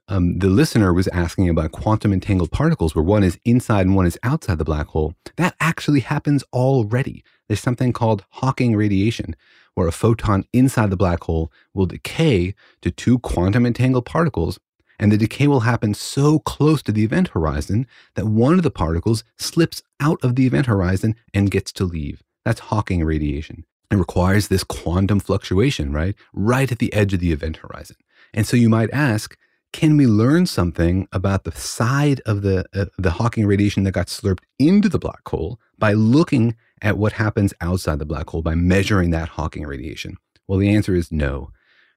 um, 0.09 0.39
the 0.41 0.49
listener 0.49 0.93
was 0.93 1.07
asking 1.09 1.49
about 1.49 1.71
quantum 1.71 2.13
entangled 2.13 2.51
particles, 2.51 2.95
where 2.95 3.05
one 3.17 3.23
is 3.23 3.39
inside 3.45 3.87
and 3.87 3.95
one 3.95 4.07
is 4.07 4.19
outside 4.25 4.59
the 4.59 4.65
black 4.73 4.89
hole. 4.89 5.15
That 5.37 5.55
actually 5.61 6.01
happens 6.01 6.43
already. 6.53 7.23
There's 7.47 7.61
something 7.61 7.93
called 7.93 8.25
Hawking 8.41 8.75
radiation, 8.75 9.37
where 9.75 9.87
a 9.87 9.93
photon 9.93 10.45
inside 10.53 10.91
the 10.91 10.97
black 11.05 11.23
hole 11.23 11.53
will 11.73 11.87
decay 11.87 12.55
to 12.83 12.91
two 12.91 13.21
quantum 13.21 13.65
entangled 13.65 14.07
particles, 14.07 14.59
And 14.99 15.13
the 15.13 15.17
decay 15.17 15.47
will 15.47 15.61
happen 15.61 15.95
so 15.95 16.41
close 16.41 16.83
to 16.83 16.93
the 16.93 17.05
event 17.05 17.29
horizon 17.29 17.87
that 18.17 18.27
one 18.27 18.55
of 18.55 18.65
the 18.65 18.71
particles 18.71 19.23
slips 19.37 19.83
out 20.01 20.19
of 20.25 20.35
the 20.35 20.47
event 20.47 20.67
horizon 20.67 21.15
and 21.33 21.51
gets 21.51 21.73
to 21.75 21.85
leave. 21.85 22.23
That's 22.49 22.61
Hawking 22.61 23.05
radiation. 23.05 23.67
It 23.91 23.97
requires 23.97 24.49
this 24.49 24.65
quantum 24.65 25.21
fluctuation, 25.21 25.93
right? 25.93 26.15
Right 26.33 26.73
at 26.73 26.79
the 26.79 26.91
edge 26.95 27.13
of 27.13 27.21
the 27.21 27.31
event 27.31 27.59
horizon. 27.59 27.97
And 28.33 28.47
so 28.47 28.57
you 28.57 28.71
might 28.71 28.89
ask, 28.91 29.37
can 29.75 29.99
we 29.99 30.07
learn 30.07 30.47
something 30.47 31.09
about 31.13 31.45
the 31.45 31.53
side 31.53 32.23
of 32.25 32.41
the 32.41 32.65
uh, 32.73 32.87
the 32.97 33.11
Hawking 33.11 33.45
radiation 33.45 33.83
that 33.83 33.93
got 33.93 34.07
slurped 34.07 34.45
into 34.59 34.89
the 34.89 34.99
black 34.99 35.29
hole 35.29 35.61
by 35.79 35.93
looking 35.93 36.57
at 36.81 36.97
what 36.97 37.13
happens 37.13 37.53
outside 37.61 37.99
the 37.99 38.07
black 38.07 38.31
hole 38.31 38.41
by 38.41 38.55
measuring 38.55 39.11
that 39.11 39.29
Hawking 39.29 39.67
radiation? 39.67 40.17
Well, 40.47 40.59
the 40.59 40.75
answer 40.75 40.95
is 40.95 41.13
no. 41.13 41.51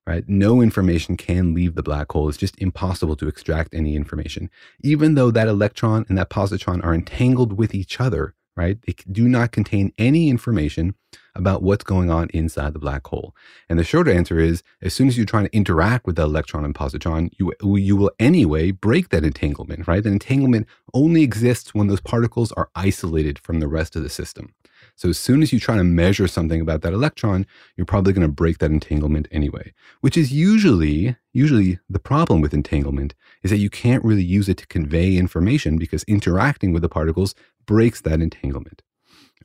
Right? 0.05 0.27
No 0.27 0.61
information 0.61 1.15
can 1.15 1.53
leave 1.53 1.75
the 1.75 1.83
black 1.83 2.11
hole. 2.11 2.27
It's 2.27 2.37
just 2.37 2.61
impossible 2.61 3.15
to 3.15 3.29
extract 3.29 3.73
any 3.73 3.95
information. 3.95 4.49
Even 4.81 5.15
though 5.15 5.31
that 5.31 5.47
electron 5.47 6.05
and 6.09 6.17
that 6.17 6.29
positron 6.29 6.83
are 6.83 6.93
entangled 6.93 7.53
with 7.53 7.73
each 7.73 8.01
other, 8.01 8.33
right? 8.61 8.77
They 8.85 8.93
do 9.11 9.27
not 9.27 9.51
contain 9.51 9.91
any 9.97 10.29
information 10.29 10.93
about 11.33 11.63
what's 11.63 11.83
going 11.83 12.11
on 12.11 12.29
inside 12.33 12.73
the 12.73 12.79
black 12.79 13.07
hole. 13.07 13.33
And 13.67 13.79
the 13.79 13.83
short 13.83 14.07
answer 14.07 14.39
is 14.39 14.61
as 14.81 14.93
soon 14.93 15.07
as 15.07 15.17
you're 15.17 15.25
trying 15.25 15.45
to 15.45 15.55
interact 15.55 16.05
with 16.05 16.15
the 16.15 16.23
electron 16.23 16.65
and 16.65 16.75
positron, 16.75 17.31
you, 17.39 17.53
you 17.77 17.95
will 17.95 18.11
anyway 18.19 18.71
break 18.71 19.09
that 19.09 19.23
entanglement, 19.23 19.87
right? 19.87 20.03
The 20.03 20.09
entanglement 20.09 20.67
only 20.93 21.23
exists 21.23 21.73
when 21.73 21.87
those 21.87 22.01
particles 22.01 22.51
are 22.51 22.69
isolated 22.75 23.39
from 23.39 23.59
the 23.59 23.67
rest 23.67 23.95
of 23.95 24.03
the 24.03 24.09
system. 24.09 24.53
So 24.95 25.09
as 25.09 25.17
soon 25.17 25.41
as 25.41 25.51
you 25.53 25.59
try 25.59 25.77
to 25.77 25.83
measure 25.83 26.27
something 26.27 26.61
about 26.61 26.81
that 26.81 26.93
electron, 26.93 27.45
you're 27.75 27.85
probably 27.85 28.13
going 28.13 28.27
to 28.27 28.33
break 28.33 28.57
that 28.59 28.71
entanglement 28.71 29.27
anyway, 29.31 29.73
which 30.01 30.17
is 30.17 30.31
usually 30.31 31.15
usually 31.33 31.79
the 31.89 31.99
problem 31.99 32.41
with 32.41 32.53
entanglement 32.53 33.13
is 33.41 33.51
that 33.51 33.57
you 33.57 33.69
can't 33.69 34.03
really 34.03 34.23
use 34.23 34.49
it 34.49 34.57
to 34.57 34.67
convey 34.67 35.15
information 35.15 35.77
because 35.77 36.03
interacting 36.03 36.73
with 36.73 36.81
the 36.81 36.89
particles 36.89 37.33
breaks 37.65 38.01
that 38.01 38.21
entanglement. 38.21 38.81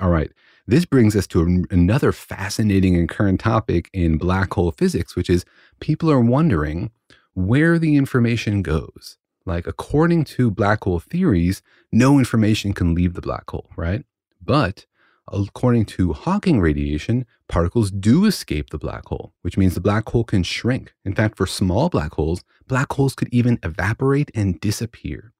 All 0.00 0.10
right. 0.10 0.30
This 0.66 0.84
brings 0.84 1.14
us 1.14 1.26
to 1.28 1.64
another 1.70 2.12
fascinating 2.12 2.96
and 2.96 3.08
current 3.08 3.40
topic 3.40 3.88
in 3.92 4.18
black 4.18 4.52
hole 4.54 4.72
physics, 4.72 5.14
which 5.14 5.30
is 5.30 5.44
people 5.80 6.10
are 6.10 6.20
wondering 6.20 6.90
where 7.34 7.78
the 7.78 7.96
information 7.96 8.62
goes. 8.62 9.16
Like, 9.44 9.66
according 9.66 10.24
to 10.24 10.50
black 10.50 10.84
hole 10.84 10.98
theories, 10.98 11.62
no 11.92 12.18
information 12.18 12.72
can 12.72 12.94
leave 12.94 13.14
the 13.14 13.20
black 13.20 13.48
hole, 13.48 13.70
right? 13.76 14.04
But 14.42 14.86
according 15.32 15.84
to 15.84 16.12
Hawking 16.12 16.60
radiation, 16.60 17.26
particles 17.48 17.90
do 17.92 18.24
escape 18.24 18.70
the 18.70 18.78
black 18.78 19.06
hole, 19.06 19.32
which 19.42 19.56
means 19.56 19.74
the 19.74 19.80
black 19.80 20.08
hole 20.08 20.24
can 20.24 20.42
shrink. 20.42 20.94
In 21.04 21.14
fact, 21.14 21.36
for 21.36 21.46
small 21.46 21.88
black 21.88 22.14
holes, 22.14 22.42
black 22.66 22.92
holes 22.92 23.14
could 23.14 23.28
even 23.32 23.58
evaporate 23.62 24.30
and 24.34 24.60
disappear. 24.60 25.32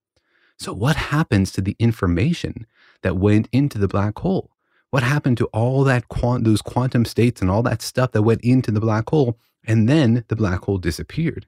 So, 0.58 0.72
what 0.72 0.96
happens 0.96 1.52
to 1.52 1.60
the 1.60 1.76
information 1.78 2.66
that 3.02 3.16
went 3.16 3.48
into 3.52 3.78
the 3.78 3.88
black 3.88 4.18
hole? 4.18 4.50
What 4.90 5.02
happened 5.02 5.36
to 5.38 5.46
all 5.46 5.84
that 5.84 6.08
quant- 6.08 6.44
those 6.44 6.62
quantum 6.62 7.04
states 7.04 7.40
and 7.42 7.50
all 7.50 7.62
that 7.64 7.82
stuff 7.82 8.12
that 8.12 8.22
went 8.22 8.40
into 8.42 8.70
the 8.70 8.80
black 8.80 9.10
hole 9.10 9.38
and 9.64 9.88
then 9.88 10.24
the 10.28 10.36
black 10.36 10.64
hole 10.64 10.78
disappeared? 10.78 11.46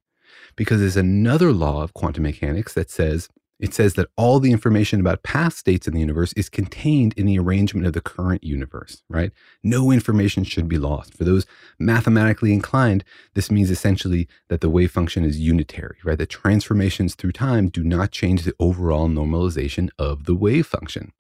Because 0.56 0.80
there's 0.80 0.96
another 0.96 1.52
law 1.52 1.82
of 1.82 1.94
quantum 1.94 2.24
mechanics 2.24 2.74
that 2.74 2.90
says 2.90 3.28
it 3.58 3.74
says 3.74 3.94
that 3.94 4.08
all 4.16 4.38
the 4.38 4.52
information 4.52 5.00
about 5.00 5.22
past 5.22 5.58
states 5.58 5.88
in 5.88 5.94
the 5.94 6.00
universe 6.00 6.32
is 6.34 6.48
contained 6.48 7.12
in 7.16 7.26
the 7.26 7.38
arrangement 7.38 7.86
of 7.86 7.92
the 7.92 8.00
current 8.00 8.44
universe, 8.44 9.02
right? 9.08 9.32
No 9.62 9.90
information 9.90 10.44
should 10.44 10.68
be 10.68 10.78
lost. 10.78 11.14
For 11.14 11.24
those 11.24 11.46
mathematically 11.78 12.52
inclined, 12.52 13.04
this 13.34 13.50
means 13.50 13.70
essentially 13.70 14.28
that 14.48 14.60
the 14.60 14.70
wave 14.70 14.92
function 14.92 15.24
is 15.24 15.40
unitary, 15.40 15.96
right? 16.04 16.18
The 16.18 16.26
transformations 16.26 17.14
through 17.14 17.32
time 17.32 17.68
do 17.68 17.82
not 17.82 18.12
change 18.12 18.42
the 18.42 18.54
overall 18.60 19.08
normalization 19.08 19.90
of 19.98 20.24
the 20.24 20.34
wave 20.34 20.66
function. 20.66 21.12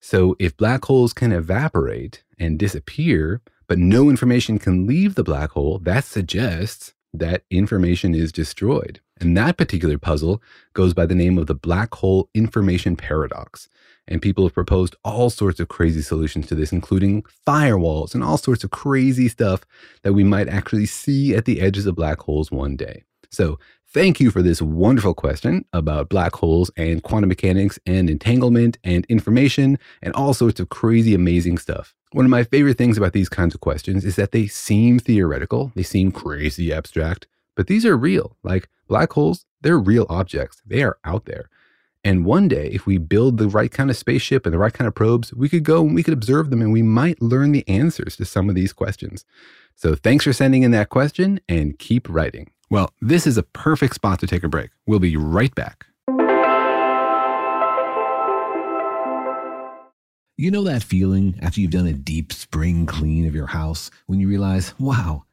So 0.00 0.36
if 0.38 0.56
black 0.56 0.84
holes 0.84 1.12
can 1.12 1.32
evaporate 1.32 2.22
and 2.38 2.58
disappear, 2.58 3.40
but 3.68 3.78
no 3.78 4.10
information 4.10 4.58
can 4.58 4.86
leave 4.86 5.14
the 5.14 5.24
black 5.24 5.50
hole, 5.52 5.78
that 5.78 6.04
suggests 6.04 6.92
that 7.12 7.44
information 7.50 8.14
is 8.14 8.32
destroyed. 8.32 9.00
And 9.20 9.36
that 9.36 9.56
particular 9.56 9.98
puzzle 9.98 10.42
goes 10.74 10.94
by 10.94 11.06
the 11.06 11.14
name 11.14 11.38
of 11.38 11.46
the 11.46 11.54
black 11.54 11.94
hole 11.94 12.28
information 12.34 12.96
paradox. 12.96 13.68
And 14.08 14.20
people 14.20 14.44
have 14.44 14.54
proposed 14.54 14.96
all 15.04 15.30
sorts 15.30 15.60
of 15.60 15.68
crazy 15.68 16.02
solutions 16.02 16.48
to 16.48 16.54
this, 16.54 16.72
including 16.72 17.22
firewalls 17.46 18.14
and 18.14 18.24
all 18.24 18.36
sorts 18.36 18.64
of 18.64 18.70
crazy 18.70 19.28
stuff 19.28 19.62
that 20.02 20.12
we 20.12 20.24
might 20.24 20.48
actually 20.48 20.86
see 20.86 21.34
at 21.36 21.44
the 21.44 21.60
edges 21.60 21.86
of 21.86 21.94
black 21.94 22.20
holes 22.20 22.50
one 22.50 22.76
day. 22.76 23.04
So 23.30 23.58
Thank 23.94 24.20
you 24.20 24.30
for 24.30 24.40
this 24.40 24.62
wonderful 24.62 25.12
question 25.12 25.66
about 25.74 26.08
black 26.08 26.34
holes 26.36 26.70
and 26.78 27.02
quantum 27.02 27.28
mechanics 27.28 27.78
and 27.84 28.08
entanglement 28.08 28.78
and 28.84 29.04
information 29.10 29.78
and 30.00 30.14
all 30.14 30.32
sorts 30.32 30.60
of 30.60 30.70
crazy, 30.70 31.14
amazing 31.14 31.58
stuff. 31.58 31.94
One 32.12 32.26
of 32.26 32.30
my 32.30 32.44
favorite 32.44 32.76
things 32.76 32.98
about 32.98 33.14
these 33.14 33.30
kinds 33.30 33.54
of 33.54 33.60
questions 33.60 34.04
is 34.04 34.16
that 34.16 34.32
they 34.32 34.46
seem 34.46 34.98
theoretical, 34.98 35.72
they 35.74 35.82
seem 35.82 36.12
crazy 36.12 36.72
abstract, 36.72 37.26
but 37.56 37.68
these 37.68 37.86
are 37.86 37.96
real. 37.96 38.36
Like 38.42 38.68
black 38.86 39.12
holes, 39.12 39.46
they're 39.62 39.78
real 39.78 40.06
objects, 40.10 40.60
they 40.66 40.82
are 40.82 40.98
out 41.04 41.24
there. 41.24 41.48
And 42.04 42.26
one 42.26 42.48
day, 42.48 42.68
if 42.72 42.84
we 42.84 42.98
build 42.98 43.38
the 43.38 43.48
right 43.48 43.70
kind 43.70 43.88
of 43.88 43.96
spaceship 43.96 44.44
and 44.44 44.52
the 44.52 44.58
right 44.58 44.72
kind 44.72 44.88
of 44.88 44.94
probes, 44.94 45.32
we 45.32 45.48
could 45.48 45.64
go 45.64 45.86
and 45.86 45.94
we 45.94 46.02
could 46.02 46.12
observe 46.12 46.50
them 46.50 46.60
and 46.60 46.72
we 46.72 46.82
might 46.82 47.22
learn 47.22 47.52
the 47.52 47.66
answers 47.68 48.16
to 48.16 48.24
some 48.24 48.48
of 48.48 48.54
these 48.54 48.72
questions. 48.72 49.24
So 49.74 49.94
thanks 49.94 50.24
for 50.24 50.32
sending 50.32 50.64
in 50.64 50.72
that 50.72 50.90
question 50.90 51.40
and 51.48 51.78
keep 51.78 52.08
writing. 52.08 52.50
Well, 52.70 52.92
this 53.00 53.26
is 53.26 53.38
a 53.38 53.42
perfect 53.42 53.94
spot 53.94 54.18
to 54.20 54.26
take 54.26 54.42
a 54.42 54.48
break. 54.48 54.70
We'll 54.86 54.98
be 54.98 55.16
right 55.16 55.54
back. 55.54 55.86
You 60.38 60.50
know 60.50 60.62
that 60.64 60.82
feeling 60.82 61.38
after 61.42 61.60
you've 61.60 61.72
done 61.72 61.86
a 61.86 61.92
deep 61.92 62.32
spring 62.32 62.86
clean 62.86 63.26
of 63.26 63.34
your 63.34 63.48
house 63.48 63.90
when 64.06 64.18
you 64.18 64.28
realize, 64.28 64.72
wow, 64.78 65.24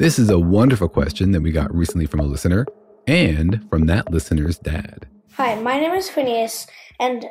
This 0.00 0.18
is 0.18 0.30
a 0.30 0.38
wonderful 0.38 0.88
question 0.88 1.32
that 1.32 1.42
we 1.42 1.52
got 1.52 1.74
recently 1.74 2.06
from 2.06 2.20
a 2.20 2.24
listener 2.24 2.64
and 3.06 3.68
from 3.68 3.84
that 3.84 4.10
listener's 4.10 4.56
dad. 4.56 5.06
Hi, 5.34 5.60
my 5.60 5.78
name 5.78 5.92
is 5.92 6.08
Phineas, 6.08 6.66
and 6.98 7.26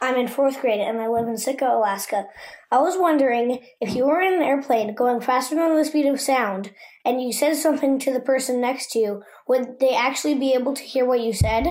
I'm 0.00 0.16
in 0.16 0.26
fourth 0.26 0.62
grade, 0.62 0.80
and 0.80 1.02
I 1.02 1.08
live 1.08 1.28
in 1.28 1.36
Sitka, 1.36 1.66
Alaska. 1.66 2.24
I 2.70 2.78
was 2.78 2.96
wondering 2.98 3.58
if 3.82 3.94
you 3.94 4.06
were 4.06 4.22
in 4.22 4.32
an 4.32 4.40
airplane 4.40 4.94
going 4.94 5.20
faster 5.20 5.54
than 5.54 5.76
the 5.76 5.84
speed 5.84 6.06
of 6.06 6.18
sound, 6.18 6.72
and 7.04 7.20
you 7.20 7.30
said 7.30 7.56
something 7.56 7.98
to 7.98 8.10
the 8.10 8.20
person 8.20 8.58
next 8.58 8.90
to 8.92 8.98
you, 8.98 9.22
would 9.46 9.78
they 9.78 9.94
actually 9.94 10.34
be 10.34 10.54
able 10.54 10.72
to 10.72 10.82
hear 10.82 11.04
what 11.04 11.20
you 11.20 11.34
said? 11.34 11.66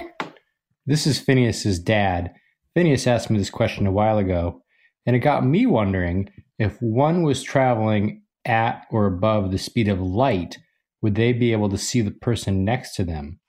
This 0.86 1.08
is 1.08 1.20
Phineas's 1.20 1.80
dad. 1.80 2.32
Phineas 2.76 3.08
asked 3.08 3.32
me 3.32 3.40
this 3.40 3.50
question 3.50 3.88
a 3.88 3.92
while 3.92 4.20
ago, 4.20 4.62
and 5.04 5.16
it 5.16 5.20
got 5.22 5.44
me 5.44 5.66
wondering 5.66 6.30
if 6.60 6.80
one 6.80 7.24
was 7.24 7.42
traveling 7.42 8.22
at 8.48 8.86
or 8.90 9.06
above 9.06 9.52
the 9.52 9.58
speed 9.58 9.88
of 9.88 10.02
light, 10.02 10.58
would 11.02 11.16
they 11.16 11.34
be 11.34 11.52
able 11.52 11.70
to 11.70 11.78
see 11.78 12.02
the 12.02 12.12
person 12.12 12.66
next 12.66 12.96
to 12.96 13.04
them? 13.04 13.40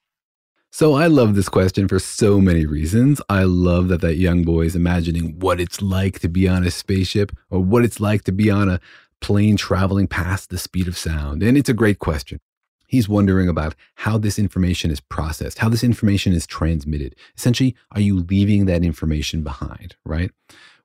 So 0.70 0.94
I 0.94 1.06
love 1.06 1.34
this 1.34 1.48
question 1.48 1.88
for 1.88 1.98
so 1.98 2.40
many 2.40 2.66
reasons. 2.66 3.22
I 3.30 3.44
love 3.44 3.88
that 3.88 4.02
that 4.02 4.16
young 4.16 4.44
boy 4.44 4.66
is 4.66 4.76
imagining 4.76 5.38
what 5.38 5.60
it's 5.60 5.80
like 5.80 6.18
to 6.20 6.28
be 6.28 6.46
on 6.46 6.64
a 6.64 6.70
spaceship 6.70 7.32
or 7.50 7.60
what 7.60 7.84
it's 7.84 8.00
like 8.00 8.24
to 8.24 8.32
be 8.32 8.50
on 8.50 8.68
a 8.68 8.80
plane 9.20 9.56
traveling 9.56 10.06
past 10.06 10.50
the 10.50 10.58
speed 10.58 10.86
of 10.86 10.96
sound. 10.96 11.42
And 11.42 11.56
it's 11.56 11.70
a 11.70 11.74
great 11.74 11.98
question. 11.98 12.38
He's 12.86 13.08
wondering 13.08 13.48
about 13.48 13.74
how 13.96 14.18
this 14.18 14.38
information 14.38 14.90
is 14.90 15.00
processed, 15.00 15.58
how 15.58 15.68
this 15.68 15.84
information 15.84 16.32
is 16.32 16.46
transmitted. 16.46 17.16
Essentially, 17.36 17.74
are 17.92 18.00
you 18.00 18.20
leaving 18.20 18.66
that 18.66 18.84
information 18.84 19.42
behind, 19.42 19.96
right? 20.04 20.30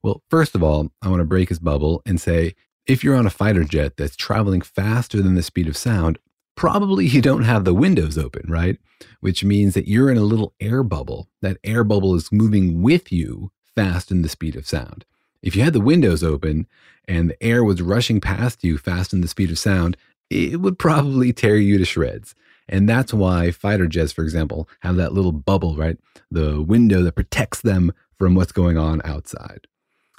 Well, 0.01 0.21
first 0.29 0.55
of 0.55 0.63
all, 0.63 0.91
I 1.01 1.09
want 1.09 1.21
to 1.21 1.25
break 1.25 1.49
his 1.49 1.59
bubble 1.59 2.01
and 2.05 2.19
say 2.19 2.55
if 2.87 3.03
you're 3.03 3.15
on 3.15 3.25
a 3.25 3.31
fighter 3.31 3.63
jet 3.63 3.97
that's 3.97 4.15
traveling 4.15 4.61
faster 4.61 5.21
than 5.21 5.35
the 5.35 5.43
speed 5.43 5.67
of 5.67 5.77
sound, 5.77 6.19
probably 6.55 7.05
you 7.05 7.21
don't 7.21 7.43
have 7.43 7.65
the 7.65 7.73
windows 7.73 8.17
open, 8.17 8.49
right? 8.49 8.77
Which 9.19 9.43
means 9.43 9.73
that 9.73 9.87
you're 9.87 10.11
in 10.11 10.17
a 10.17 10.21
little 10.21 10.53
air 10.59 10.83
bubble. 10.83 11.29
That 11.41 11.57
air 11.63 11.83
bubble 11.83 12.15
is 12.15 12.31
moving 12.31 12.81
with 12.81 13.11
you 13.11 13.51
fast 13.75 14.11
in 14.11 14.21
the 14.21 14.29
speed 14.29 14.55
of 14.55 14.67
sound. 14.67 15.05
If 15.41 15.55
you 15.55 15.63
had 15.63 15.73
the 15.73 15.81
windows 15.81 16.23
open 16.23 16.67
and 17.07 17.29
the 17.29 17.43
air 17.43 17.63
was 17.63 17.81
rushing 17.81 18.21
past 18.21 18.63
you 18.63 18.77
fast 18.77 19.13
in 19.13 19.21
the 19.21 19.27
speed 19.27 19.51
of 19.51 19.59
sound, 19.59 19.97
it 20.29 20.61
would 20.61 20.79
probably 20.79 21.33
tear 21.33 21.57
you 21.57 21.77
to 21.77 21.85
shreds. 21.85 22.33
And 22.69 22.87
that's 22.87 23.13
why 23.13 23.51
fighter 23.51 23.87
jets, 23.87 24.13
for 24.13 24.23
example, 24.23 24.69
have 24.79 24.95
that 24.95 25.13
little 25.13 25.33
bubble, 25.33 25.75
right? 25.75 25.97
The 26.31 26.61
window 26.61 27.03
that 27.03 27.15
protects 27.15 27.61
them 27.61 27.91
from 28.17 28.35
what's 28.35 28.53
going 28.53 28.77
on 28.77 29.01
outside. 29.03 29.67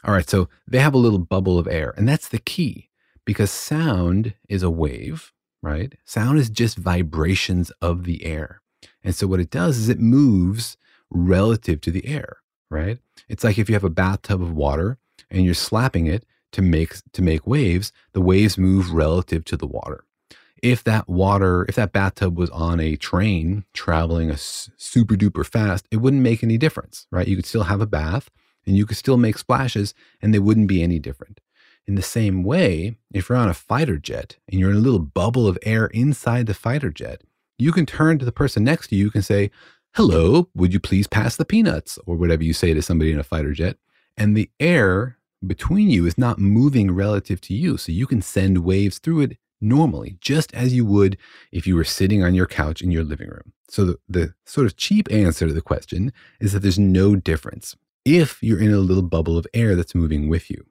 All 0.04 0.12
right, 0.12 0.28
so 0.28 0.48
they 0.68 0.80
have 0.80 0.92
a 0.92 0.98
little 0.98 1.18
bubble 1.18 1.58
of 1.58 1.66
air, 1.66 1.94
and 1.96 2.06
that's 2.06 2.28
the 2.28 2.38
key 2.38 2.90
because 3.24 3.50
sound 3.50 4.34
is 4.50 4.62
a 4.62 4.70
wave, 4.70 5.32
right? 5.62 5.94
Sound 6.04 6.38
is 6.38 6.50
just 6.50 6.76
vibrations 6.76 7.70
of 7.80 8.04
the 8.04 8.24
air. 8.24 8.60
And 9.02 9.14
so 9.14 9.26
what 9.26 9.40
it 9.40 9.50
does 9.50 9.78
is 9.78 9.88
it 9.88 9.98
moves 9.98 10.76
relative 11.10 11.80
to 11.82 11.90
the 11.90 12.06
air, 12.06 12.38
right? 12.70 12.98
It's 13.28 13.44
like 13.44 13.58
if 13.58 13.70
you 13.70 13.74
have 13.74 13.84
a 13.84 13.90
bathtub 13.90 14.42
of 14.42 14.52
water 14.52 14.98
and 15.30 15.44
you're 15.44 15.54
slapping 15.54 16.06
it 16.06 16.26
to 16.52 16.60
make 16.60 16.96
to 17.12 17.22
make 17.22 17.46
waves, 17.46 17.90
the 18.12 18.20
waves 18.20 18.58
move 18.58 18.92
relative 18.92 19.44
to 19.46 19.56
the 19.56 19.66
water. 19.66 20.04
If 20.62 20.84
that 20.84 21.08
water, 21.08 21.64
if 21.68 21.76
that 21.76 21.92
bathtub 21.92 22.38
was 22.38 22.50
on 22.50 22.78
a 22.78 22.96
train 22.96 23.64
traveling 23.72 24.30
a 24.30 24.36
super 24.36 25.14
duper 25.14 25.46
fast, 25.46 25.86
it 25.90 25.98
wouldn't 25.98 26.22
make 26.22 26.42
any 26.42 26.58
difference, 26.58 27.06
right? 27.10 27.28
You 27.28 27.36
could 27.36 27.46
still 27.46 27.64
have 27.64 27.80
a 27.80 27.86
bath, 27.86 28.30
and 28.66 28.76
you 28.76 28.86
could 28.86 28.96
still 28.96 29.16
make 29.16 29.38
splashes 29.38 29.94
and 30.20 30.32
they 30.32 30.38
wouldn't 30.38 30.68
be 30.68 30.82
any 30.82 30.98
different. 30.98 31.40
In 31.86 31.96
the 31.96 32.02
same 32.02 32.44
way, 32.44 32.96
if 33.12 33.28
you're 33.28 33.36
on 33.38 33.48
a 33.48 33.54
fighter 33.54 33.98
jet 33.98 34.36
and 34.48 34.58
you're 34.58 34.70
in 34.70 34.76
a 34.76 34.80
little 34.80 35.00
bubble 35.00 35.46
of 35.46 35.58
air 35.62 35.86
inside 35.88 36.46
the 36.46 36.54
fighter 36.54 36.90
jet, 36.90 37.22
you 37.58 37.72
can 37.72 37.86
turn 37.86 38.18
to 38.18 38.24
the 38.24 38.32
person 38.32 38.64
next 38.64 38.88
to 38.88 38.96
you 38.96 39.10
and 39.14 39.24
say, 39.24 39.50
Hello, 39.94 40.48
would 40.54 40.72
you 40.72 40.80
please 40.80 41.06
pass 41.06 41.36
the 41.36 41.44
peanuts? 41.44 41.98
Or 42.06 42.16
whatever 42.16 42.42
you 42.42 42.52
say 42.52 42.74
to 42.74 42.82
somebody 42.82 43.12
in 43.12 43.20
a 43.20 43.24
fighter 43.24 43.52
jet. 43.52 43.76
And 44.16 44.36
the 44.36 44.50
air 44.58 45.18
between 45.46 45.90
you 45.90 46.06
is 46.06 46.18
not 46.18 46.38
moving 46.38 46.90
relative 46.90 47.40
to 47.42 47.54
you. 47.54 47.76
So 47.76 47.92
you 47.92 48.06
can 48.06 48.22
send 48.22 48.64
waves 48.64 48.98
through 48.98 49.20
it 49.20 49.38
normally, 49.60 50.16
just 50.20 50.52
as 50.54 50.74
you 50.74 50.84
would 50.86 51.16
if 51.52 51.66
you 51.66 51.76
were 51.76 51.84
sitting 51.84 52.24
on 52.24 52.34
your 52.34 52.46
couch 52.46 52.82
in 52.82 52.90
your 52.90 53.04
living 53.04 53.28
room. 53.28 53.52
So 53.68 53.84
the, 53.84 53.98
the 54.08 54.34
sort 54.44 54.66
of 54.66 54.76
cheap 54.76 55.06
answer 55.12 55.46
to 55.46 55.52
the 55.54 55.62
question 55.62 56.12
is 56.40 56.52
that 56.52 56.60
there's 56.60 56.78
no 56.78 57.14
difference 57.14 57.76
if 58.04 58.42
you're 58.42 58.60
in 58.60 58.72
a 58.72 58.78
little 58.78 59.02
bubble 59.02 59.38
of 59.38 59.46
air 59.54 59.74
that's 59.74 59.94
moving 59.94 60.28
with 60.28 60.50
you. 60.50 60.64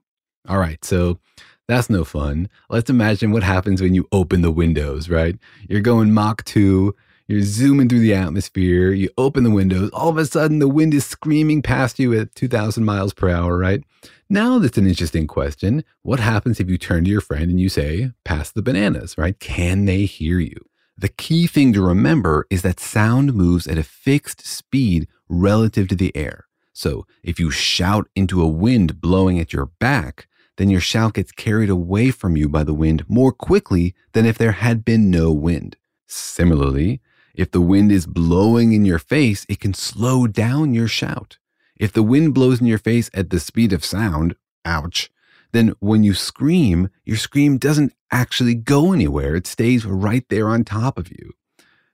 All 0.48 0.58
right, 0.58 0.84
so 0.84 1.19
that's 1.67 1.89
no 1.89 2.04
fun. 2.04 2.50
Let's 2.69 2.89
imagine 2.89 3.32
what 3.32 3.43
happens 3.43 3.82
when 3.82 3.96
you 3.96 4.08
open 4.12 4.41
the 4.41 4.52
windows, 4.52 5.10
right? 5.10 5.38
You're 5.69 5.82
going 5.82 6.13
Mach 6.13 6.43
2, 6.43 6.93
you're 7.28 7.41
zooming 7.41 7.88
through 7.88 8.02
the 8.02 8.13
atmosphere, 8.13 8.91
you 8.91 9.10
open 9.17 9.43
the 9.43 9.52
windows, 9.52 9.89
all 9.91 10.10
of 10.10 10.17
a 10.17 10.26
sudden 10.26 10.60
the 10.60 10.67
wind 10.67 10.93
is 10.93 11.06
screaming 11.06 11.62
past 11.62 12.00
you 12.00 12.13
at 12.19 12.36
2,000 12.36 12.84
miles 12.84 13.13
per 13.13 13.30
hour, 13.30 13.58
right? 13.58 13.82
Now 14.30 14.60
that's 14.60 14.78
an 14.78 14.88
interesting 14.88 15.28
question. 15.28 15.86
What 16.02 16.19
happens 16.19 16.60
if 16.60 16.69
you 16.69 16.78
turn 16.78 17.06
to 17.06 17.10
your 17.10 17.22
friend 17.22 17.50
and 17.50 17.62
you 17.62 17.69
say, 17.69 18.12
pass 18.26 18.52
the 18.52 18.62
bananas, 18.62 19.17
right? 19.17 19.39
Can 19.39 19.86
they 19.86 20.06
hear 20.06 20.39
you? 20.39 20.65
The 20.98 21.10
key 21.10 21.48
thing 21.48 21.72
to 21.74 21.82
remember 21.82 22.46
is 22.50 22.62
that 22.62 22.80
sound 22.80 23.34
moves 23.34 23.67
at 23.67 23.78
a 23.78 23.84
fixed 23.84 24.46
speed 24.46 25.08
relative 25.30 25.88
to 25.88 25.96
the 25.96 26.15
air. 26.15 26.46
So 26.74 27.06
if 27.22 27.40
you 27.40 27.52
shout 27.52 28.10
into 28.16 28.42
a 28.42 28.48
wind 28.48 29.00
blowing 29.00 29.40
at 29.40 29.54
your 29.54 29.68
back, 29.80 30.28
then 30.58 30.70
your 30.70 30.82
shout 30.82 31.14
gets 31.14 31.32
carried 31.32 31.70
away 31.70 32.12
from 32.12 32.36
you 32.36 32.50
by 32.50 32.64
the 32.64 32.74
wind 32.74 33.06
more 33.08 33.32
quickly 33.32 33.96
than 34.14 34.26
if 34.26 34.38
there 34.38 34.52
had 34.54 34.84
been 34.84 35.10
no 35.10 35.32
wind. 35.32 35.78
Similarly, 36.08 37.02
if 37.34 37.50
the 37.52 37.62
wind 37.62 37.92
is 37.92 38.06
blowing 38.06 38.74
in 38.74 38.86
your 38.86 39.00
face, 39.00 39.46
it 39.50 39.60
can 39.60 39.74
slow 39.74 40.28
down 40.28 40.74
your 40.74 40.88
shout. 40.88 41.38
If 41.76 41.92
the 41.92 42.04
wind 42.04 42.34
blows 42.34 42.62
in 42.62 42.68
your 42.68 42.78
face 42.78 43.10
at 43.14 43.30
the 43.30 43.40
speed 43.40 43.74
of 43.74 43.84
sound, 43.84 44.36
ouch, 44.64 45.10
then 45.52 45.74
when 45.80 46.04
you 46.04 46.14
scream, 46.14 46.90
your 47.06 47.18
scream 47.18 47.58
doesn't 47.58 47.94
actually 48.12 48.56
go 48.56 48.94
anywhere. 48.94 49.36
It 49.36 49.48
stays 49.48 49.86
right 49.86 50.26
there 50.30 50.50
on 50.50 50.64
top 50.64 50.98
of 50.98 51.10
you. 51.12 51.34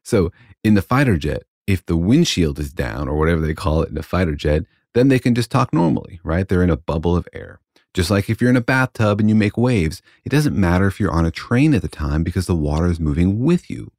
So 0.03 0.31
in 0.63 0.73
the 0.73 0.81
fighter 0.81 1.17
jet, 1.17 1.43
if 1.69 1.85
the 1.85 1.95
windshield 1.95 2.57
is 2.57 2.73
down 2.73 3.07
or 3.07 3.15
whatever 3.15 3.41
they 3.41 3.53
call 3.53 3.83
it 3.83 3.89
in 3.89 3.97
a 3.97 4.01
fighter 4.01 4.33
jet, 4.33 4.63
then 4.95 5.07
they 5.07 5.19
can 5.19 5.35
just 5.35 5.51
talk 5.51 5.71
normally, 5.71 6.19
right? 6.23 6.47
They're 6.47 6.63
in 6.63 6.71
a 6.71 6.75
bubble 6.75 7.15
of 7.15 7.27
air. 7.31 7.59
Just 7.93 8.09
like 8.09 8.27
if 8.27 8.41
you're 8.41 8.49
in 8.49 8.57
a 8.57 8.61
bathtub 8.61 9.19
and 9.19 9.29
you 9.29 9.35
make 9.35 9.55
waves, 9.55 10.01
it 10.25 10.29
doesn't 10.29 10.59
matter 10.59 10.87
if 10.87 10.99
you're 10.99 11.11
on 11.11 11.27
a 11.27 11.31
train 11.31 11.75
at 11.75 11.83
the 11.83 11.87
time 11.87 12.23
because 12.23 12.47
the 12.47 12.55
water 12.55 12.87
is 12.87 12.99
moving 12.99 13.43
with 13.43 13.69
you. 13.69 13.91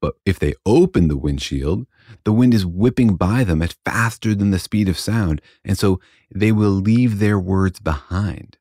But 0.00 0.14
if 0.24 0.38
they 0.38 0.54
open 0.64 1.08
the 1.08 1.16
windshield, 1.16 1.88
the 2.22 2.32
wind 2.32 2.54
is 2.54 2.64
whipping 2.64 3.16
by 3.16 3.42
them 3.42 3.62
at 3.62 3.74
faster 3.84 4.32
than 4.32 4.52
the 4.52 4.60
speed 4.60 4.88
of 4.88 4.96
sound, 4.96 5.42
and 5.64 5.76
so 5.76 6.00
they 6.32 6.52
will 6.52 6.70
leave 6.70 7.18
their 7.18 7.38
words 7.38 7.80
behind. 7.80 8.58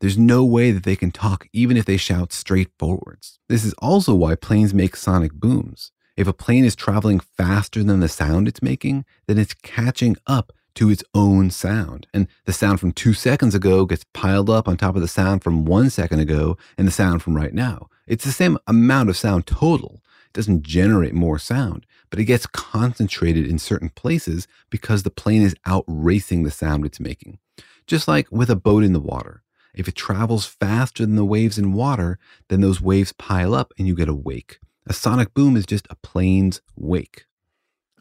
There's 0.00 0.18
no 0.18 0.44
way 0.44 0.72
that 0.72 0.82
they 0.82 0.96
can 0.96 1.12
talk 1.12 1.46
even 1.52 1.76
if 1.76 1.84
they 1.84 1.96
shout 1.96 2.32
straight 2.32 2.70
forwards. 2.76 3.38
This 3.48 3.64
is 3.64 3.74
also 3.74 4.14
why 4.16 4.34
planes 4.34 4.74
make 4.74 4.96
sonic 4.96 5.32
booms. 5.32 5.92
If 6.16 6.26
a 6.26 6.32
plane 6.32 6.64
is 6.64 6.76
traveling 6.76 7.20
faster 7.20 7.82
than 7.82 8.00
the 8.00 8.08
sound 8.08 8.48
it's 8.48 8.62
making, 8.62 9.04
then 9.26 9.38
it's 9.38 9.54
catching 9.54 10.16
up 10.26 10.52
to 10.74 10.90
its 10.90 11.04
own 11.14 11.50
sound. 11.50 12.06
And 12.12 12.28
the 12.44 12.52
sound 12.52 12.80
from 12.80 12.92
two 12.92 13.12
seconds 13.12 13.54
ago 13.54 13.84
gets 13.84 14.04
piled 14.12 14.50
up 14.50 14.68
on 14.68 14.76
top 14.76 14.96
of 14.96 15.02
the 15.02 15.08
sound 15.08 15.42
from 15.42 15.64
one 15.64 15.90
second 15.90 16.20
ago 16.20 16.56
and 16.78 16.86
the 16.86 16.92
sound 16.92 17.22
from 17.22 17.36
right 17.36 17.54
now. 17.54 17.88
It's 18.06 18.24
the 18.24 18.32
same 18.32 18.58
amount 18.66 19.08
of 19.08 19.16
sound 19.16 19.46
total. 19.46 20.02
It 20.26 20.32
doesn't 20.34 20.62
generate 20.62 21.14
more 21.14 21.38
sound, 21.38 21.86
but 22.08 22.18
it 22.18 22.24
gets 22.24 22.46
concentrated 22.46 23.46
in 23.46 23.58
certain 23.58 23.90
places 23.90 24.46
because 24.68 25.02
the 25.02 25.10
plane 25.10 25.42
is 25.42 25.56
outracing 25.66 26.42
the 26.42 26.50
sound 26.50 26.84
it's 26.86 27.00
making. 27.00 27.38
Just 27.86 28.06
like 28.06 28.28
with 28.30 28.50
a 28.50 28.56
boat 28.56 28.84
in 28.84 28.92
the 28.92 29.00
water. 29.00 29.42
If 29.74 29.88
it 29.88 29.94
travels 29.94 30.46
faster 30.46 31.06
than 31.06 31.16
the 31.16 31.24
waves 31.24 31.58
in 31.58 31.72
water, 31.72 32.18
then 32.48 32.60
those 32.60 32.80
waves 32.80 33.12
pile 33.12 33.54
up 33.54 33.72
and 33.78 33.86
you 33.86 33.94
get 33.94 34.08
a 34.08 34.14
wake. 34.14 34.58
A 34.86 34.92
sonic 34.92 35.34
boom 35.34 35.56
is 35.56 35.66
just 35.66 35.86
a 35.90 35.96
plane's 35.96 36.60
wake. 36.76 37.26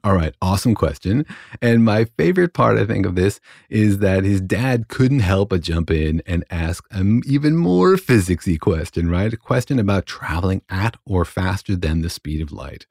All 0.02 0.14
right, 0.14 0.34
awesome 0.42 0.76
question. 0.76 1.26
And 1.62 1.84
my 1.84 2.06
favorite 2.06 2.54
part, 2.54 2.78
I 2.78 2.86
think, 2.86 3.06
of 3.06 3.16
this 3.16 3.42
is 3.70 3.98
that 4.00 4.24
his 4.24 4.40
dad 4.40 4.88
couldn't 4.88 5.20
help 5.20 5.50
but 5.50 5.62
jump 5.62 5.92
in 5.92 6.22
and 6.26 6.46
ask 6.50 6.86
an 6.92 7.22
even 7.26 7.58
more 7.58 7.96
physicsy 7.96 8.58
question, 8.58 9.10
right? 9.10 9.34
A 9.34 9.38
question 9.38 9.78
about 9.78 10.06
traveling 10.06 10.62
at 10.70 10.96
or 11.06 11.26
faster 11.26 11.76
than 11.76 12.02
the 12.02 12.10
speed 12.10 12.42
of 12.42 12.54
light. 12.54 12.86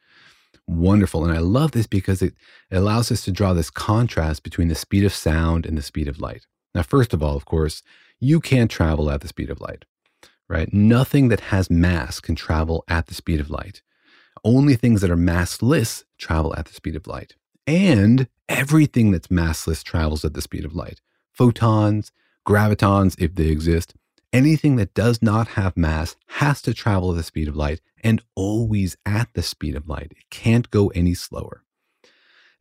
Wonderful. 0.66 1.24
And 1.24 1.32
I 1.32 1.38
love 1.38 1.70
this 1.70 1.86
because 1.86 2.20
it 2.20 2.34
allows 2.70 3.10
us 3.10 3.22
to 3.22 3.32
draw 3.32 3.54
this 3.54 3.70
contrast 3.70 4.42
between 4.42 4.68
the 4.68 4.74
speed 4.74 5.04
of 5.04 5.14
sound 5.14 5.64
and 5.64 5.78
the 5.78 5.82
speed 5.82 6.08
of 6.08 6.20
light. 6.20 6.46
Now, 6.74 6.82
first 6.82 7.14
of 7.14 7.22
all, 7.22 7.36
of 7.36 7.46
course, 7.46 7.82
you 8.20 8.38
can't 8.38 8.70
travel 8.70 9.10
at 9.10 9.22
the 9.22 9.28
speed 9.28 9.48
of 9.48 9.62
light, 9.62 9.86
right? 10.48 10.72
Nothing 10.72 11.28
that 11.28 11.40
has 11.40 11.70
mass 11.70 12.20
can 12.20 12.34
travel 12.34 12.84
at 12.88 13.06
the 13.06 13.14
speed 13.14 13.40
of 13.40 13.50
light. 13.50 13.82
Only 14.44 14.76
things 14.76 15.00
that 15.00 15.10
are 15.10 15.16
massless 15.16 16.04
travel 16.16 16.54
at 16.56 16.66
the 16.66 16.74
speed 16.74 16.96
of 16.96 17.06
light. 17.06 17.34
And 17.66 18.28
everything 18.48 19.10
that's 19.10 19.28
massless 19.28 19.82
travels 19.82 20.24
at 20.24 20.34
the 20.34 20.40
speed 20.40 20.64
of 20.64 20.74
light. 20.74 21.00
Photons, 21.32 22.12
gravitons, 22.46 23.14
if 23.18 23.34
they 23.34 23.48
exist, 23.48 23.94
anything 24.32 24.76
that 24.76 24.94
does 24.94 25.20
not 25.22 25.48
have 25.48 25.76
mass 25.76 26.16
has 26.26 26.62
to 26.62 26.72
travel 26.72 27.10
at 27.10 27.16
the 27.16 27.22
speed 27.22 27.48
of 27.48 27.56
light 27.56 27.80
and 28.02 28.22
always 28.34 28.96
at 29.04 29.28
the 29.34 29.42
speed 29.42 29.74
of 29.74 29.88
light. 29.88 30.12
It 30.12 30.30
can't 30.30 30.70
go 30.70 30.88
any 30.88 31.14
slower. 31.14 31.64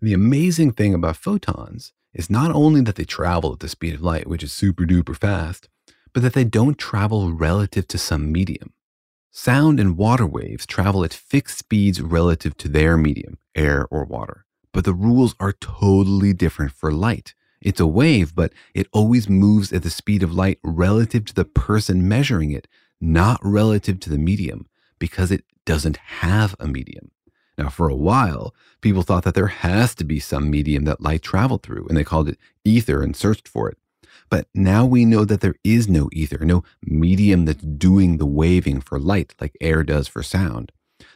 The 0.01 0.13
amazing 0.13 0.73
thing 0.73 0.93
about 0.93 1.17
photons 1.17 1.93
is 2.13 2.29
not 2.29 2.51
only 2.51 2.81
that 2.81 2.95
they 2.95 3.05
travel 3.05 3.53
at 3.53 3.59
the 3.59 3.69
speed 3.69 3.95
of 3.95 4.01
light, 4.01 4.27
which 4.27 4.43
is 4.43 4.51
super 4.53 4.83
duper 4.83 5.15
fast, 5.15 5.69
but 6.17 6.23
that 6.23 6.33
they 6.33 6.43
don't 6.43 6.79
travel 6.79 7.31
relative 7.31 7.87
to 7.87 7.95
some 7.95 8.31
medium. 8.31 8.73
Sound 9.29 9.79
and 9.79 9.95
water 9.95 10.25
waves 10.25 10.65
travel 10.65 11.03
at 11.03 11.13
fixed 11.13 11.59
speeds 11.59 12.01
relative 12.01 12.57
to 12.57 12.67
their 12.67 12.97
medium, 12.97 13.37
air 13.53 13.87
or 13.91 14.03
water. 14.03 14.43
But 14.73 14.83
the 14.83 14.95
rules 14.95 15.35
are 15.39 15.53
totally 15.53 16.33
different 16.33 16.71
for 16.71 16.91
light. 16.91 17.35
It's 17.61 17.79
a 17.79 17.85
wave, 17.85 18.33
but 18.33 18.51
it 18.73 18.87
always 18.91 19.29
moves 19.29 19.71
at 19.71 19.83
the 19.83 19.91
speed 19.91 20.23
of 20.23 20.33
light 20.33 20.57
relative 20.63 21.23
to 21.25 21.35
the 21.35 21.45
person 21.45 22.07
measuring 22.07 22.49
it, 22.49 22.67
not 22.99 23.39
relative 23.43 23.99
to 23.99 24.09
the 24.09 24.17
medium, 24.17 24.65
because 24.97 25.31
it 25.31 25.43
doesn't 25.65 25.97
have 25.97 26.55
a 26.59 26.67
medium. 26.67 27.11
Now, 27.59 27.69
for 27.69 27.89
a 27.89 27.95
while, 27.95 28.55
people 28.81 29.03
thought 29.03 29.23
that 29.25 29.35
there 29.35 29.53
has 29.69 29.93
to 29.93 30.03
be 30.03 30.19
some 30.19 30.49
medium 30.49 30.85
that 30.85 30.99
light 30.99 31.21
traveled 31.21 31.61
through, 31.61 31.85
and 31.87 31.95
they 31.95 32.03
called 32.03 32.27
it 32.27 32.39
ether 32.65 33.03
and 33.03 33.15
searched 33.15 33.47
for 33.47 33.69
it. 33.69 33.77
But 34.29 34.47
now 34.53 34.85
we 34.85 35.05
know 35.05 35.25
that 35.25 35.41
there 35.41 35.55
is 35.63 35.87
no 35.87 36.09
ether, 36.11 36.39
no 36.39 36.63
medium 36.81 37.45
that's 37.45 37.63
doing 37.63 38.17
the 38.17 38.25
waving 38.25 38.81
for 38.81 38.99
light 38.99 39.33
like 39.39 39.55
air 39.61 39.83
does 39.83 40.07
for 40.07 40.23
sound. 40.23 40.71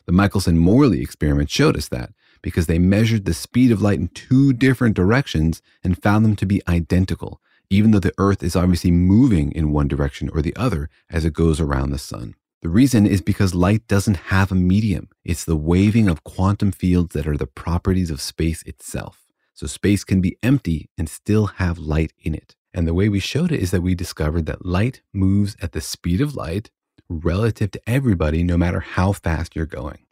The 0.05 0.11
Michelson 0.11 0.57
Morley 0.57 1.01
experiment 1.01 1.49
showed 1.49 1.77
us 1.77 1.87
that 1.89 2.11
because 2.41 2.67
they 2.67 2.79
measured 2.79 3.25
the 3.25 3.33
speed 3.33 3.71
of 3.71 3.81
light 3.81 3.99
in 3.99 4.07
two 4.09 4.53
different 4.53 4.95
directions 4.95 5.61
and 5.83 6.01
found 6.01 6.25
them 6.25 6.35
to 6.37 6.45
be 6.45 6.61
identical, 6.67 7.41
even 7.69 7.91
though 7.91 7.99
the 7.99 8.13
Earth 8.17 8.43
is 8.43 8.55
obviously 8.55 8.91
moving 8.91 9.51
in 9.51 9.71
one 9.71 9.87
direction 9.87 10.29
or 10.29 10.41
the 10.41 10.55
other 10.55 10.89
as 11.09 11.25
it 11.25 11.33
goes 11.33 11.59
around 11.59 11.91
the 11.91 11.99
sun. 11.99 12.35
The 12.61 12.69
reason 12.69 13.07
is 13.07 13.21
because 13.21 13.55
light 13.55 13.87
doesn't 13.87 14.17
have 14.27 14.51
a 14.51 14.55
medium. 14.55 15.09
It's 15.23 15.45
the 15.45 15.55
waving 15.55 16.07
of 16.07 16.23
quantum 16.23 16.71
fields 16.71 17.13
that 17.13 17.27
are 17.27 17.37
the 17.37 17.47
properties 17.47 18.11
of 18.11 18.21
space 18.21 18.61
itself. 18.63 19.25
So 19.53 19.67
space 19.67 20.03
can 20.03 20.21
be 20.21 20.37
empty 20.43 20.89
and 20.97 21.09
still 21.09 21.47
have 21.47 21.77
light 21.77 22.13
in 22.19 22.35
it. 22.35 22.55
And 22.73 22.87
the 22.87 22.93
way 22.93 23.09
we 23.09 23.19
showed 23.19 23.51
it 23.51 23.59
is 23.59 23.71
that 23.71 23.81
we 23.81 23.95
discovered 23.95 24.45
that 24.45 24.65
light 24.65 25.01
moves 25.13 25.57
at 25.61 25.73
the 25.73 25.81
speed 25.81 26.21
of 26.21 26.35
light 26.35 26.69
relative 27.09 27.71
to 27.71 27.81
everybody, 27.85 28.43
no 28.43 28.57
matter 28.57 28.79
how 28.79 29.11
fast 29.11 29.55
you're 29.55 29.65
going. 29.65 30.05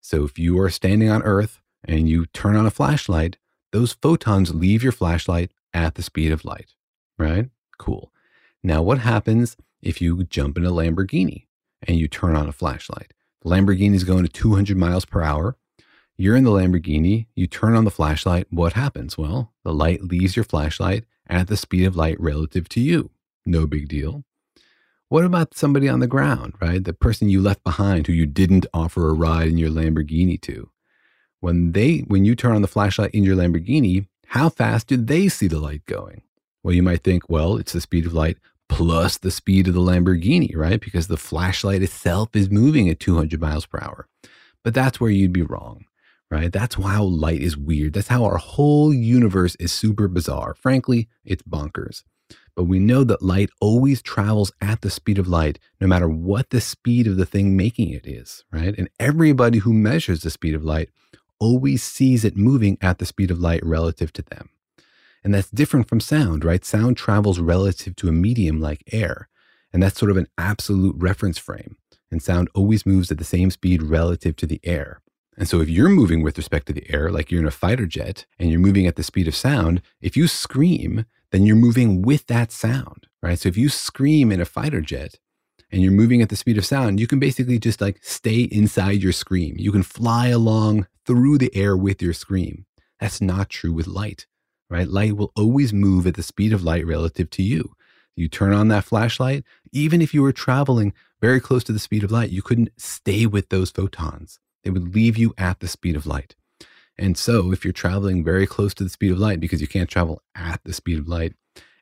So 0.00 0.24
if 0.24 0.38
you 0.38 0.60
are 0.60 0.70
standing 0.70 1.10
on 1.10 1.22
Earth 1.22 1.60
and 1.84 2.08
you 2.08 2.26
turn 2.26 2.56
on 2.56 2.66
a 2.66 2.70
flashlight, 2.70 3.36
those 3.72 3.92
photons 3.92 4.54
leave 4.54 4.82
your 4.82 4.92
flashlight 4.92 5.52
at 5.74 5.96
the 5.96 6.02
speed 6.02 6.32
of 6.32 6.44
light, 6.44 6.74
right? 7.18 7.50
Cool. 7.78 8.12
Now, 8.62 8.82
what 8.82 8.98
happens 8.98 9.56
if 9.82 10.00
you 10.00 10.24
jump 10.24 10.56
in 10.56 10.64
a 10.64 10.70
Lamborghini 10.70 11.46
and 11.82 11.98
you 11.98 12.08
turn 12.08 12.36
on 12.36 12.48
a 12.48 12.52
flashlight? 12.52 13.12
The 13.42 13.50
Lamborghini 13.50 13.94
is 13.94 14.04
going 14.04 14.24
to 14.24 14.32
200 14.32 14.76
miles 14.76 15.04
per 15.04 15.22
hour. 15.22 15.56
You're 16.20 16.34
in 16.34 16.42
the 16.42 16.50
Lamborghini, 16.50 17.28
you 17.36 17.46
turn 17.46 17.76
on 17.76 17.84
the 17.84 17.92
flashlight. 17.92 18.48
What 18.50 18.72
happens? 18.72 19.16
Well, 19.16 19.52
the 19.62 19.72
light 19.72 20.02
leaves 20.02 20.34
your 20.34 20.44
flashlight 20.44 21.04
at 21.28 21.46
the 21.46 21.56
speed 21.56 21.84
of 21.84 21.94
light 21.94 22.18
relative 22.18 22.68
to 22.70 22.80
you. 22.80 23.10
No 23.46 23.68
big 23.68 23.86
deal. 23.86 24.24
What 25.08 25.24
about 25.24 25.56
somebody 25.56 25.88
on 25.88 26.00
the 26.00 26.08
ground, 26.08 26.54
right? 26.60 26.82
The 26.82 26.92
person 26.92 27.28
you 27.28 27.40
left 27.40 27.62
behind 27.62 28.08
who 28.08 28.12
you 28.12 28.26
didn't 28.26 28.66
offer 28.74 29.08
a 29.08 29.12
ride 29.14 29.46
in 29.46 29.58
your 29.58 29.70
Lamborghini 29.70 30.40
to. 30.40 30.70
When 31.38 31.70
they 31.70 31.98
when 31.98 32.24
you 32.24 32.34
turn 32.34 32.56
on 32.56 32.62
the 32.62 32.68
flashlight 32.68 33.14
in 33.14 33.22
your 33.22 33.36
Lamborghini, 33.36 34.08
how 34.26 34.48
fast 34.48 34.88
do 34.88 34.96
they 34.96 35.28
see 35.28 35.46
the 35.46 35.60
light 35.60 35.86
going? 35.86 36.22
Well, 36.64 36.74
you 36.74 36.82
might 36.82 37.04
think, 37.04 37.30
well, 37.30 37.56
it's 37.56 37.72
the 37.72 37.80
speed 37.80 38.06
of 38.06 38.12
light 38.12 38.38
plus 38.68 39.18
the 39.18 39.30
speed 39.30 39.68
of 39.68 39.74
the 39.74 39.80
Lamborghini, 39.80 40.56
right? 40.56 40.80
Because 40.80 41.06
the 41.06 41.16
flashlight 41.16 41.80
itself 41.80 42.34
is 42.34 42.50
moving 42.50 42.88
at 42.88 42.98
200 42.98 43.40
miles 43.40 43.66
per 43.66 43.78
hour. 43.80 44.08
But 44.64 44.74
that's 44.74 45.00
where 45.00 45.12
you'd 45.12 45.32
be 45.32 45.42
wrong 45.42 45.84
right? 46.30 46.52
That's 46.52 46.74
how 46.74 47.04
light 47.04 47.40
is 47.40 47.56
weird. 47.56 47.94
That's 47.94 48.08
how 48.08 48.24
our 48.24 48.36
whole 48.36 48.92
universe 48.92 49.54
is 49.56 49.72
super 49.72 50.08
bizarre. 50.08 50.54
Frankly, 50.54 51.08
it's 51.24 51.42
bonkers. 51.42 52.02
But 52.54 52.64
we 52.64 52.80
know 52.80 53.04
that 53.04 53.22
light 53.22 53.50
always 53.60 54.02
travels 54.02 54.52
at 54.60 54.80
the 54.80 54.90
speed 54.90 55.18
of 55.18 55.28
light, 55.28 55.58
no 55.80 55.86
matter 55.86 56.08
what 56.08 56.50
the 56.50 56.60
speed 56.60 57.06
of 57.06 57.16
the 57.16 57.24
thing 57.24 57.56
making 57.56 57.90
it 57.90 58.06
is, 58.06 58.44
right? 58.50 58.76
And 58.76 58.90
everybody 58.98 59.58
who 59.58 59.72
measures 59.72 60.22
the 60.22 60.30
speed 60.30 60.54
of 60.54 60.64
light 60.64 60.90
always 61.38 61.82
sees 61.82 62.24
it 62.24 62.36
moving 62.36 62.76
at 62.80 62.98
the 62.98 63.06
speed 63.06 63.30
of 63.30 63.38
light 63.38 63.64
relative 63.64 64.12
to 64.14 64.22
them. 64.22 64.50
And 65.22 65.32
that's 65.32 65.50
different 65.50 65.88
from 65.88 66.00
sound, 66.00 66.44
right? 66.44 66.64
Sound 66.64 66.96
travels 66.96 67.38
relative 67.38 67.94
to 67.96 68.08
a 68.08 68.12
medium 68.12 68.60
like 68.60 68.82
air. 68.92 69.28
And 69.72 69.82
that's 69.82 69.98
sort 69.98 70.10
of 70.10 70.16
an 70.16 70.28
absolute 70.36 70.96
reference 70.98 71.38
frame. 71.38 71.76
And 72.10 72.22
sound 72.22 72.48
always 72.54 72.86
moves 72.86 73.12
at 73.12 73.18
the 73.18 73.24
same 73.24 73.50
speed 73.50 73.82
relative 73.82 74.34
to 74.36 74.46
the 74.46 74.60
air. 74.64 75.00
And 75.38 75.48
so 75.48 75.60
if 75.60 75.68
you're 75.70 75.88
moving 75.88 76.24
with 76.24 76.36
respect 76.36 76.66
to 76.66 76.72
the 76.72 76.92
air, 76.92 77.12
like 77.12 77.30
you're 77.30 77.40
in 77.40 77.46
a 77.46 77.52
fighter 77.52 77.86
jet 77.86 78.26
and 78.40 78.50
you're 78.50 78.58
moving 78.58 78.88
at 78.88 78.96
the 78.96 79.04
speed 79.04 79.28
of 79.28 79.36
sound, 79.36 79.80
if 80.00 80.16
you 80.16 80.26
scream, 80.26 81.06
then 81.30 81.46
you're 81.46 81.54
moving 81.54 82.02
with 82.02 82.26
that 82.26 82.50
sound, 82.50 83.06
right? 83.22 83.38
So 83.38 83.48
if 83.48 83.56
you 83.56 83.68
scream 83.68 84.32
in 84.32 84.40
a 84.40 84.44
fighter 84.44 84.80
jet 84.80 85.14
and 85.70 85.80
you're 85.80 85.92
moving 85.92 86.22
at 86.22 86.28
the 86.28 86.34
speed 86.34 86.58
of 86.58 86.66
sound, 86.66 86.98
you 86.98 87.06
can 87.06 87.20
basically 87.20 87.60
just 87.60 87.80
like 87.80 88.00
stay 88.02 88.42
inside 88.50 89.00
your 89.00 89.12
scream. 89.12 89.54
You 89.58 89.70
can 89.70 89.84
fly 89.84 90.26
along 90.26 90.88
through 91.06 91.38
the 91.38 91.54
air 91.54 91.76
with 91.76 92.02
your 92.02 92.14
scream. 92.14 92.66
That's 92.98 93.20
not 93.20 93.48
true 93.48 93.72
with 93.72 93.86
light, 93.86 94.26
right? 94.68 94.88
Light 94.88 95.16
will 95.16 95.30
always 95.36 95.72
move 95.72 96.04
at 96.08 96.16
the 96.16 96.22
speed 96.24 96.52
of 96.52 96.64
light 96.64 96.84
relative 96.84 97.30
to 97.30 97.44
you. 97.44 97.74
You 98.16 98.26
turn 98.26 98.52
on 98.52 98.66
that 98.68 98.82
flashlight, 98.82 99.44
even 99.70 100.02
if 100.02 100.12
you 100.12 100.22
were 100.22 100.32
traveling 100.32 100.92
very 101.20 101.38
close 101.38 101.62
to 101.64 101.72
the 101.72 101.78
speed 101.78 102.02
of 102.02 102.10
light, 102.10 102.30
you 102.30 102.42
couldn't 102.42 102.70
stay 102.76 103.24
with 103.24 103.50
those 103.50 103.70
photons. 103.70 104.40
They 104.64 104.70
would 104.70 104.94
leave 104.94 105.16
you 105.16 105.34
at 105.38 105.60
the 105.60 105.68
speed 105.68 105.96
of 105.96 106.06
light. 106.06 106.34
And 106.98 107.16
so, 107.16 107.52
if 107.52 107.64
you're 107.64 107.72
traveling 107.72 108.24
very 108.24 108.46
close 108.46 108.74
to 108.74 108.84
the 108.84 108.90
speed 108.90 109.12
of 109.12 109.18
light 109.18 109.38
because 109.38 109.60
you 109.60 109.68
can't 109.68 109.88
travel 109.88 110.20
at 110.34 110.60
the 110.64 110.72
speed 110.72 110.98
of 110.98 111.08
light, 111.08 111.34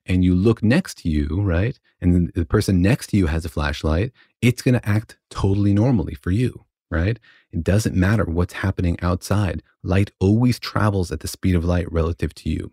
and 0.04 0.24
you 0.24 0.34
look 0.34 0.62
next 0.62 0.98
to 0.98 1.08
you, 1.08 1.40
right, 1.40 1.78
and 2.00 2.30
the 2.34 2.44
person 2.44 2.82
next 2.82 3.08
to 3.08 3.16
you 3.16 3.26
has 3.26 3.44
a 3.44 3.48
flashlight, 3.48 4.12
it's 4.40 4.62
going 4.62 4.78
to 4.78 4.88
act 4.88 5.16
totally 5.30 5.72
normally 5.72 6.14
for 6.14 6.30
you, 6.30 6.64
right? 6.90 7.18
It 7.50 7.64
doesn't 7.64 7.96
matter 7.96 8.24
what's 8.24 8.54
happening 8.54 8.98
outside. 9.00 9.62
Light 9.82 10.12
always 10.20 10.58
travels 10.58 11.10
at 11.10 11.20
the 11.20 11.28
speed 11.28 11.54
of 11.54 11.64
light 11.64 11.90
relative 11.90 12.34
to 12.36 12.50
you. 12.50 12.72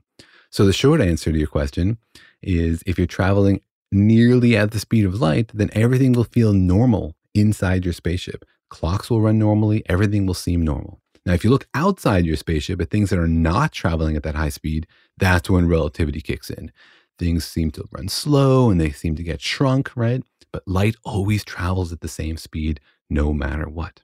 So, 0.49 0.65
the 0.65 0.73
short 0.73 1.01
answer 1.01 1.31
to 1.31 1.37
your 1.37 1.47
question 1.47 1.97
is 2.41 2.83
if 2.85 2.97
you're 2.97 3.07
traveling 3.07 3.61
nearly 3.91 4.55
at 4.57 4.71
the 4.71 4.79
speed 4.79 5.05
of 5.05 5.19
light, 5.19 5.51
then 5.53 5.69
everything 5.73 6.11
will 6.11 6.23
feel 6.25 6.53
normal 6.53 7.15
inside 7.33 7.85
your 7.85 7.93
spaceship. 7.93 8.45
Clocks 8.73 9.11
will 9.11 9.21
run 9.21 9.37
normally, 9.37 9.83
everything 9.87 10.25
will 10.25 10.33
seem 10.33 10.63
normal. 10.63 10.99
Now, 11.27 11.33
if 11.33 11.43
you 11.43 11.51
look 11.51 11.67
outside 11.75 12.25
your 12.25 12.35
spaceship 12.35 12.81
at 12.81 12.89
things 12.89 13.11
that 13.11 13.19
are 13.19 13.27
not 13.27 13.71
traveling 13.71 14.15
at 14.15 14.23
that 14.23 14.33
high 14.33 14.49
speed, 14.49 14.87
that's 15.15 15.47
when 15.47 15.67
relativity 15.67 16.21
kicks 16.21 16.49
in. 16.49 16.71
Things 17.19 17.45
seem 17.45 17.69
to 17.71 17.85
run 17.91 18.07
slow 18.07 18.71
and 18.71 18.81
they 18.81 18.89
seem 18.89 19.15
to 19.15 19.21
get 19.21 19.41
shrunk, 19.41 19.95
right? 19.95 20.23
But 20.51 20.67
light 20.67 20.95
always 21.05 21.43
travels 21.43 21.93
at 21.93 22.01
the 22.01 22.07
same 22.07 22.35
speed 22.35 22.79
no 23.11 23.31
matter 23.31 23.69
what. 23.69 24.01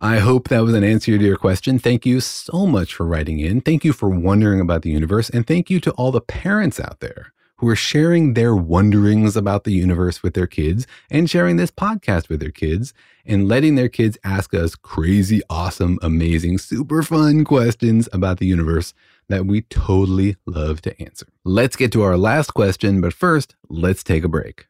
I 0.00 0.20
hope 0.20 0.48
that 0.48 0.62
was 0.62 0.74
an 0.74 0.84
answer 0.84 1.18
to 1.18 1.24
your 1.24 1.36
question. 1.36 1.80
Thank 1.80 2.06
you 2.06 2.20
so 2.20 2.64
much 2.64 2.94
for 2.94 3.04
writing 3.04 3.40
in. 3.40 3.60
Thank 3.60 3.84
you 3.84 3.92
for 3.92 4.08
wondering 4.08 4.60
about 4.60 4.82
the 4.82 4.90
universe. 4.90 5.30
And 5.30 5.44
thank 5.44 5.68
you 5.68 5.80
to 5.80 5.90
all 5.92 6.12
the 6.12 6.20
parents 6.20 6.78
out 6.78 7.00
there 7.00 7.32
who 7.60 7.68
are 7.68 7.76
sharing 7.76 8.32
their 8.32 8.56
wonderings 8.56 9.36
about 9.36 9.64
the 9.64 9.72
universe 9.72 10.22
with 10.22 10.32
their 10.32 10.46
kids 10.46 10.86
and 11.10 11.28
sharing 11.28 11.56
this 11.56 11.70
podcast 11.70 12.30
with 12.30 12.40
their 12.40 12.50
kids 12.50 12.94
and 13.26 13.48
letting 13.48 13.74
their 13.74 13.90
kids 13.90 14.16
ask 14.24 14.54
us 14.54 14.74
crazy, 14.74 15.42
awesome, 15.50 15.98
amazing, 16.00 16.56
super 16.56 17.02
fun 17.02 17.44
questions 17.44 18.08
about 18.14 18.38
the 18.38 18.46
universe 18.46 18.94
that 19.28 19.44
we 19.44 19.60
totally 19.60 20.36
love 20.46 20.80
to 20.80 20.98
answer. 21.02 21.26
Let's 21.44 21.76
get 21.76 21.92
to 21.92 22.00
our 22.02 22.16
last 22.16 22.54
question, 22.54 23.02
but 23.02 23.12
first, 23.12 23.56
let's 23.68 24.02
take 24.02 24.24
a 24.24 24.28
break. 24.28 24.66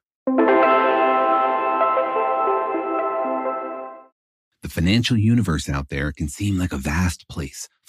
The 4.63 4.69
financial 4.69 5.17
universe 5.17 5.69
out 5.69 5.91
there 5.91 6.11
can 6.11 6.29
seem 6.29 6.59
like 6.59 6.73
a 6.73 6.77
vast 6.77 7.29
place 7.29 7.69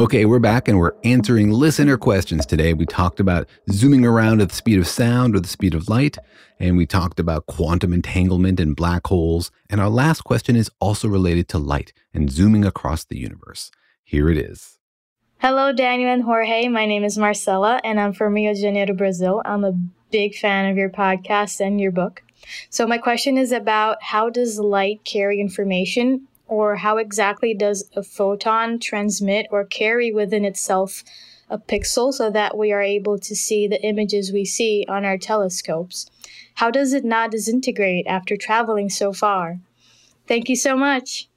Okay, 0.00 0.24
we're 0.24 0.38
back 0.38 0.66
and 0.66 0.78
we're 0.78 0.94
answering 1.04 1.50
listener 1.50 1.98
questions 1.98 2.46
today. 2.46 2.72
We 2.72 2.86
talked 2.86 3.20
about 3.20 3.46
zooming 3.70 4.06
around 4.06 4.40
at 4.40 4.48
the 4.48 4.54
speed 4.54 4.78
of 4.78 4.86
sound 4.88 5.36
or 5.36 5.40
the 5.40 5.46
speed 5.46 5.74
of 5.74 5.90
light, 5.90 6.16
and 6.58 6.78
we 6.78 6.86
talked 6.86 7.20
about 7.20 7.44
quantum 7.44 7.92
entanglement 7.92 8.60
and 8.60 8.74
black 8.74 9.06
holes. 9.08 9.50
And 9.68 9.78
our 9.78 9.90
last 9.90 10.22
question 10.22 10.56
is 10.56 10.70
also 10.80 11.06
related 11.06 11.48
to 11.48 11.58
light 11.58 11.92
and 12.14 12.30
zooming 12.30 12.64
across 12.64 13.04
the 13.04 13.18
universe. 13.18 13.70
Here 14.02 14.30
it 14.30 14.38
is. 14.38 14.78
Hello, 15.36 15.70
Daniel 15.70 16.08
and 16.08 16.22
Jorge. 16.22 16.68
My 16.68 16.86
name 16.86 17.04
is 17.04 17.18
Marcela, 17.18 17.78
and 17.84 18.00
I'm 18.00 18.14
from 18.14 18.32
Rio 18.32 18.54
de 18.54 18.60
Janeiro, 18.62 18.94
Brazil. 18.94 19.42
I'm 19.44 19.64
a 19.64 19.78
big 20.10 20.34
fan 20.34 20.70
of 20.70 20.78
your 20.78 20.88
podcast 20.88 21.60
and 21.60 21.78
your 21.78 21.92
book. 21.92 22.22
So, 22.70 22.86
my 22.86 22.96
question 22.96 23.36
is 23.36 23.52
about 23.52 24.02
how 24.02 24.30
does 24.30 24.58
light 24.58 25.04
carry 25.04 25.42
information 25.42 26.26
or 26.50 26.76
how 26.76 26.98
exactly 26.98 27.54
does 27.54 27.88
a 27.94 28.02
photon 28.02 28.80
transmit 28.80 29.46
or 29.50 29.64
carry 29.64 30.12
within 30.12 30.44
itself 30.44 31.04
a 31.48 31.56
pixel 31.56 32.12
so 32.12 32.28
that 32.30 32.58
we 32.58 32.72
are 32.72 32.82
able 32.82 33.18
to 33.18 33.36
see 33.36 33.68
the 33.68 33.80
images 33.82 34.32
we 34.32 34.44
see 34.44 34.84
on 34.88 35.04
our 35.04 35.16
telescopes? 35.16 36.10
How 36.54 36.70
does 36.70 36.92
it 36.92 37.04
not 37.04 37.30
disintegrate 37.30 38.06
after 38.08 38.36
traveling 38.36 38.90
so 38.90 39.12
far? 39.12 39.60
Thank 40.26 40.48
you 40.48 40.56
so 40.56 40.76
much. 40.76 41.28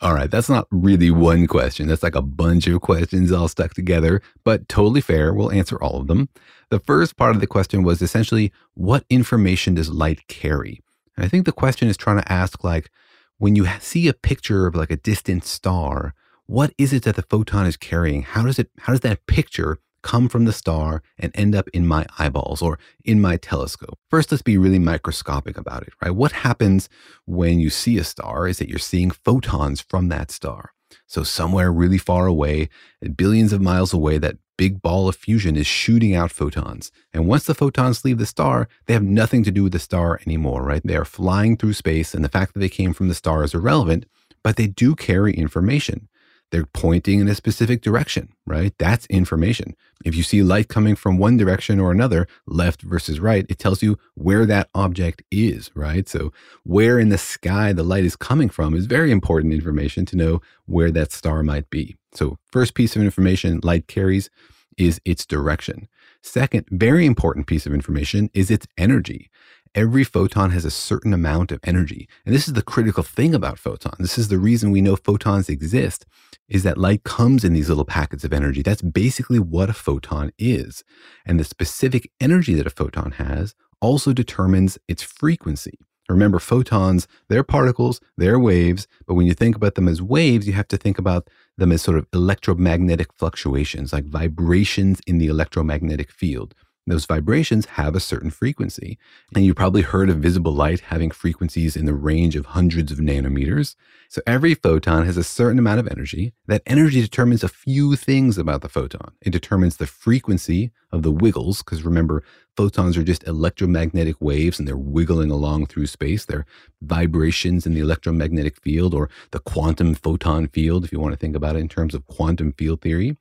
All 0.00 0.12
right, 0.12 0.30
that's 0.30 0.50
not 0.50 0.66
really 0.70 1.12
one 1.12 1.46
question. 1.46 1.86
That's 1.86 2.02
like 2.02 2.16
a 2.16 2.20
bunch 2.20 2.66
of 2.66 2.80
questions 2.80 3.30
all 3.30 3.48
stuck 3.48 3.72
together, 3.72 4.20
but 4.42 4.68
totally 4.68 5.00
fair. 5.00 5.32
We'll 5.32 5.52
answer 5.52 5.80
all 5.80 6.00
of 6.00 6.08
them. 6.08 6.28
The 6.70 6.80
first 6.80 7.16
part 7.16 7.36
of 7.36 7.40
the 7.40 7.46
question 7.46 7.84
was 7.84 8.02
essentially 8.02 8.52
what 8.74 9.04
information 9.08 9.76
does 9.76 9.90
light 9.90 10.26
carry? 10.26 10.80
And 11.16 11.24
I 11.24 11.28
think 11.28 11.46
the 11.46 11.52
question 11.52 11.88
is 11.88 11.96
trying 11.96 12.20
to 12.20 12.32
ask, 12.32 12.64
like, 12.64 12.90
when 13.38 13.56
you 13.56 13.66
see 13.80 14.08
a 14.08 14.14
picture 14.14 14.66
of 14.66 14.74
like 14.74 14.90
a 14.90 14.96
distant 14.96 15.44
star, 15.44 16.14
what 16.46 16.72
is 16.78 16.92
it 16.92 17.04
that 17.04 17.16
the 17.16 17.22
photon 17.22 17.66
is 17.66 17.76
carrying? 17.76 18.22
How 18.22 18.42
does 18.44 18.58
it 18.58 18.70
how 18.80 18.92
does 18.92 19.00
that 19.00 19.26
picture 19.26 19.78
come 20.04 20.28
from 20.28 20.44
the 20.44 20.52
star 20.52 21.02
and 21.18 21.32
end 21.34 21.54
up 21.54 21.66
in 21.72 21.86
my 21.86 22.06
eyeballs 22.18 22.62
or 22.62 22.78
in 23.04 23.20
my 23.20 23.36
telescope. 23.38 23.98
First, 24.10 24.30
let's 24.30 24.42
be 24.42 24.58
really 24.58 24.78
microscopic 24.78 25.56
about 25.56 25.82
it, 25.82 25.94
right? 26.00 26.10
What 26.10 26.32
happens 26.32 26.88
when 27.24 27.58
you 27.58 27.70
see 27.70 27.96
a 27.98 28.04
star 28.04 28.46
is 28.46 28.58
that 28.58 28.68
you're 28.68 28.78
seeing 28.78 29.10
photons 29.10 29.80
from 29.80 30.10
that 30.10 30.30
star. 30.30 30.73
So, 31.06 31.22
somewhere 31.22 31.72
really 31.72 31.98
far 31.98 32.26
away, 32.26 32.68
billions 33.16 33.52
of 33.52 33.60
miles 33.60 33.92
away, 33.92 34.18
that 34.18 34.36
big 34.56 34.80
ball 34.80 35.08
of 35.08 35.16
fusion 35.16 35.56
is 35.56 35.66
shooting 35.66 36.14
out 36.14 36.30
photons. 36.30 36.92
And 37.12 37.26
once 37.26 37.44
the 37.44 37.54
photons 37.54 38.04
leave 38.04 38.18
the 38.18 38.26
star, 38.26 38.68
they 38.86 38.94
have 38.94 39.02
nothing 39.02 39.42
to 39.44 39.50
do 39.50 39.64
with 39.64 39.72
the 39.72 39.78
star 39.78 40.20
anymore, 40.26 40.62
right? 40.62 40.82
They 40.84 40.96
are 40.96 41.04
flying 41.04 41.56
through 41.56 41.72
space, 41.74 42.14
and 42.14 42.24
the 42.24 42.28
fact 42.28 42.54
that 42.54 42.60
they 42.60 42.68
came 42.68 42.92
from 42.92 43.08
the 43.08 43.14
star 43.14 43.42
is 43.42 43.54
irrelevant, 43.54 44.06
but 44.42 44.56
they 44.56 44.66
do 44.66 44.94
carry 44.94 45.34
information. 45.34 46.08
They're 46.54 46.66
pointing 46.66 47.18
in 47.18 47.26
a 47.26 47.34
specific 47.34 47.82
direction, 47.82 48.28
right? 48.46 48.72
That's 48.78 49.06
information. 49.06 49.74
If 50.04 50.14
you 50.14 50.22
see 50.22 50.44
light 50.44 50.68
coming 50.68 50.94
from 50.94 51.18
one 51.18 51.36
direction 51.36 51.80
or 51.80 51.90
another, 51.90 52.28
left 52.46 52.82
versus 52.82 53.18
right, 53.18 53.44
it 53.48 53.58
tells 53.58 53.82
you 53.82 53.98
where 54.14 54.46
that 54.46 54.68
object 54.72 55.24
is, 55.32 55.72
right? 55.74 56.08
So, 56.08 56.32
where 56.62 57.00
in 57.00 57.08
the 57.08 57.18
sky 57.18 57.72
the 57.72 57.82
light 57.82 58.04
is 58.04 58.14
coming 58.14 58.48
from 58.48 58.76
is 58.76 58.86
very 58.86 59.10
important 59.10 59.52
information 59.52 60.06
to 60.06 60.16
know 60.16 60.42
where 60.66 60.92
that 60.92 61.10
star 61.10 61.42
might 61.42 61.68
be. 61.70 61.96
So, 62.12 62.38
first 62.52 62.74
piece 62.74 62.94
of 62.94 63.02
information 63.02 63.58
light 63.64 63.88
carries 63.88 64.30
is 64.78 65.00
its 65.04 65.26
direction. 65.26 65.88
Second, 66.22 66.68
very 66.70 67.04
important 67.04 67.48
piece 67.48 67.66
of 67.66 67.74
information 67.74 68.30
is 68.32 68.48
its 68.48 68.68
energy 68.78 69.28
every 69.74 70.04
photon 70.04 70.50
has 70.50 70.64
a 70.64 70.70
certain 70.70 71.12
amount 71.12 71.50
of 71.50 71.60
energy. 71.64 72.08
And 72.24 72.34
this 72.34 72.46
is 72.46 72.54
the 72.54 72.62
critical 72.62 73.02
thing 73.02 73.34
about 73.34 73.58
photons. 73.58 73.98
This 73.98 74.18
is 74.18 74.28
the 74.28 74.38
reason 74.38 74.70
we 74.70 74.80
know 74.80 74.96
photons 74.96 75.48
exist 75.48 76.06
is 76.48 76.62
that 76.62 76.78
light 76.78 77.04
comes 77.04 77.44
in 77.44 77.52
these 77.52 77.68
little 77.68 77.84
packets 77.84 78.24
of 78.24 78.32
energy. 78.32 78.62
That's 78.62 78.82
basically 78.82 79.38
what 79.38 79.70
a 79.70 79.74
photon 79.74 80.30
is. 80.38 80.84
And 81.26 81.40
the 81.40 81.44
specific 81.44 82.10
energy 82.20 82.54
that 82.54 82.66
a 82.66 82.70
photon 82.70 83.12
has 83.12 83.54
also 83.80 84.12
determines 84.12 84.78
its 84.88 85.02
frequency. 85.02 85.78
Remember, 86.08 86.38
photons, 86.38 87.08
they're 87.28 87.42
particles, 87.42 87.98
they're 88.18 88.38
waves, 88.38 88.86
but 89.06 89.14
when 89.14 89.26
you 89.26 89.32
think 89.32 89.56
about 89.56 89.74
them 89.74 89.88
as 89.88 90.02
waves, 90.02 90.46
you 90.46 90.52
have 90.52 90.68
to 90.68 90.76
think 90.76 90.98
about 90.98 91.30
them 91.56 91.72
as 91.72 91.80
sort 91.80 91.96
of 91.96 92.06
electromagnetic 92.12 93.08
fluctuations, 93.14 93.92
like 93.92 94.04
vibrations 94.04 95.00
in 95.06 95.16
the 95.16 95.28
electromagnetic 95.28 96.10
field. 96.10 96.54
Those 96.86 97.06
vibrations 97.06 97.66
have 97.66 97.94
a 97.94 98.00
certain 98.00 98.30
frequency. 98.30 98.98
And 99.34 99.44
you 99.44 99.54
probably 99.54 99.82
heard 99.82 100.10
of 100.10 100.18
visible 100.18 100.52
light 100.52 100.80
having 100.80 101.10
frequencies 101.10 101.76
in 101.76 101.86
the 101.86 101.94
range 101.94 102.36
of 102.36 102.46
hundreds 102.46 102.92
of 102.92 102.98
nanometers. 102.98 103.74
So 104.08 104.20
every 104.26 104.54
photon 104.54 105.06
has 105.06 105.16
a 105.16 105.24
certain 105.24 105.58
amount 105.58 105.80
of 105.80 105.88
energy. 105.88 106.34
That 106.46 106.62
energy 106.66 107.00
determines 107.00 107.42
a 107.42 107.48
few 107.48 107.96
things 107.96 108.36
about 108.36 108.60
the 108.60 108.68
photon. 108.68 109.12
It 109.22 109.30
determines 109.30 109.78
the 109.78 109.86
frequency 109.86 110.72
of 110.92 111.02
the 111.02 111.10
wiggles, 111.10 111.62
because 111.62 111.82
remember, 111.82 112.22
photons 112.56 112.96
are 112.96 113.02
just 113.02 113.26
electromagnetic 113.26 114.16
waves 114.20 114.58
and 114.58 114.66
they're 114.66 114.76
wiggling 114.76 115.30
along 115.30 115.66
through 115.66 115.86
space. 115.86 116.24
They're 116.24 116.46
vibrations 116.82 117.66
in 117.66 117.74
the 117.74 117.80
electromagnetic 117.80 118.60
field 118.60 118.94
or 118.94 119.10
the 119.32 119.40
quantum 119.40 119.94
photon 119.94 120.48
field, 120.48 120.84
if 120.84 120.92
you 120.92 121.00
want 121.00 121.12
to 121.12 121.18
think 121.18 121.36
about 121.36 121.56
it 121.56 121.60
in 121.60 121.68
terms 121.68 121.94
of 121.94 122.06
quantum 122.06 122.52
field 122.52 122.80
theory. 122.80 123.16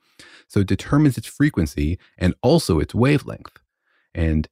So 0.47 0.59
it 0.59 0.67
determines 0.67 1.17
its 1.17 1.27
frequency 1.27 1.97
and 2.17 2.35
also 2.41 2.79
its 2.79 2.93
wavelength. 2.93 3.57
And 4.13 4.47